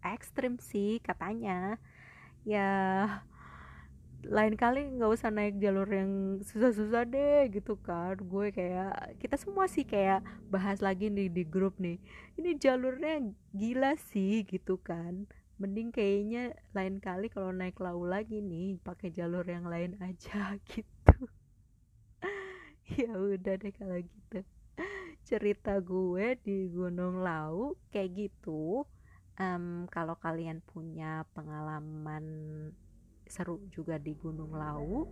ekstrim 0.04 0.60
sih 0.60 1.00
katanya. 1.00 1.80
Ya 2.44 2.68
lain 4.24 4.56
kali 4.56 4.88
nggak 4.96 5.12
usah 5.16 5.28
naik 5.32 5.60
jalur 5.60 5.88
yang 5.88 6.40
susah-susah 6.44 7.04
deh 7.08 7.48
gitu 7.56 7.80
kan. 7.80 8.20
Gue 8.20 8.52
kayak 8.52 9.16
kita 9.20 9.36
semua 9.40 9.64
sih 9.68 9.84
kayak 9.88 10.20
bahas 10.52 10.84
lagi 10.84 11.08
nih 11.08 11.32
di 11.32 11.44
grup 11.48 11.80
nih. 11.80 11.96
Ini 12.36 12.60
jalurnya 12.60 13.24
gila 13.56 13.96
sih 13.96 14.44
gitu 14.44 14.76
kan 14.80 15.24
mending 15.58 15.94
kayaknya 15.94 16.54
lain 16.74 16.98
kali 16.98 17.30
kalau 17.30 17.54
naik 17.54 17.78
laut 17.78 18.10
lagi 18.10 18.42
nih 18.42 18.78
pakai 18.82 19.14
jalur 19.14 19.46
yang 19.46 19.66
lain 19.70 19.94
aja 20.02 20.56
gitu. 20.70 21.18
Ya 23.00 23.16
udah 23.16 23.56
deh 23.56 23.72
kalau 23.72 23.96
gitu. 23.96 24.44
Cerita 25.24 25.80
gue 25.80 26.36
di 26.44 26.68
Gunung 26.68 27.24
Lau 27.24 27.72
kayak 27.88 28.12
gitu 28.12 28.84
um, 29.40 29.88
kalau 29.88 30.14
kalian 30.20 30.60
punya 30.62 31.24
pengalaman 31.32 32.24
seru 33.24 33.64
juga 33.72 33.96
di 33.96 34.12
Gunung 34.14 34.52
Lau 34.52 35.08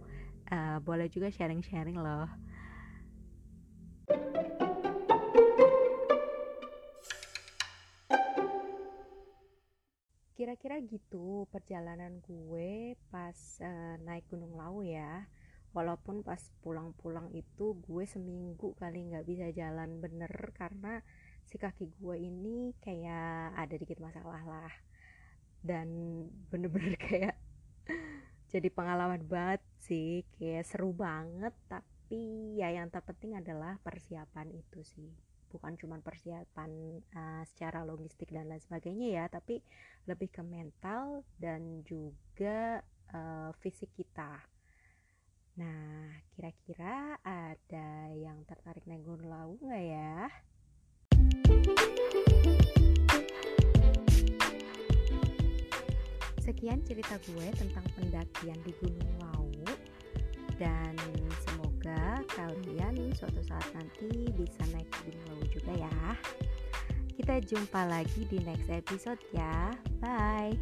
uh, 0.53 0.79
boleh 0.85 1.09
juga 1.09 1.33
sharing-sharing 1.33 1.97
loh 1.97 2.29
kira-kira 10.43 10.83
gitu 10.83 11.47
perjalanan 11.55 12.19
gue 12.27 12.99
pas 13.15 13.39
uh, 13.63 13.95
naik 14.03 14.27
Gunung 14.27 14.59
Lau 14.59 14.83
ya. 14.83 15.31
Walaupun 15.71 16.27
pas 16.27 16.43
pulang-pulang 16.67 17.31
itu 17.31 17.79
gue 17.79 18.03
seminggu 18.03 18.75
kali 18.75 19.07
nggak 19.07 19.23
bisa 19.23 19.55
jalan 19.55 20.03
bener 20.03 20.51
karena 20.59 20.99
si 21.47 21.63
kaki 21.63 21.95
gue 21.95 22.17
ini 22.19 22.75
kayak 22.83 23.55
ada 23.55 23.71
dikit 23.79 24.03
masalah 24.03 24.43
lah. 24.43 24.75
Dan 25.63 26.27
bener-bener 26.51 26.99
kayak 27.07 27.39
jadi 28.51 28.67
pengalaman 28.75 29.23
banget 29.23 29.63
sih 29.79 30.27
kayak 30.43 30.67
seru 30.67 30.91
banget. 30.91 31.55
Tapi 31.71 32.59
ya 32.59 32.75
yang 32.75 32.91
terpenting 32.91 33.39
adalah 33.39 33.79
persiapan 33.87 34.51
itu 34.59 34.83
sih 34.83 35.32
bukan 35.53 35.77
cuma 35.77 36.01
persiapan 36.01 36.71
uh, 37.13 37.45
secara 37.45 37.85
logistik 37.85 38.33
dan 38.33 38.49
lain 38.49 38.65
sebagainya 38.65 39.09
ya 39.21 39.25
tapi 39.29 39.61
lebih 40.09 40.33
ke 40.33 40.41
mental 40.41 41.21
dan 41.37 41.85
juga 41.85 42.81
uh, 43.13 43.53
fisik 43.61 43.93
kita 43.93 44.41
Nah, 45.53 46.09
kira-kira 46.33 47.21
ada 47.21 48.09
yang 48.17 48.41
tertarik 48.49 48.89
naik 48.89 49.05
gunung 49.05 49.29
lawu 49.29 49.61
nggak 49.61 49.85
ya? 49.85 50.17
Sekian 56.41 56.81
cerita 56.89 57.21
gue 57.29 57.47
tentang 57.53 57.85
pendakian 57.93 58.57
di 58.65 58.73
Gunung 58.81 59.13
Lawu 59.21 59.63
dan 60.57 60.97
semoga 61.93 62.25
kalian 62.33 63.13
suatu 63.13 63.41
saat 63.45 63.69
nanti 63.77 64.33
bisa 64.33 64.65
naik 64.73 64.89
Gunung 65.05 65.25
Lawu 65.29 65.45
juga 65.53 65.73
ya. 65.77 66.17
Kita 67.13 67.37
jumpa 67.45 67.85
lagi 67.85 68.25
di 68.33 68.41
next 68.41 68.73
episode 68.73 69.21
ya. 69.37 69.77
Bye. 70.01 70.57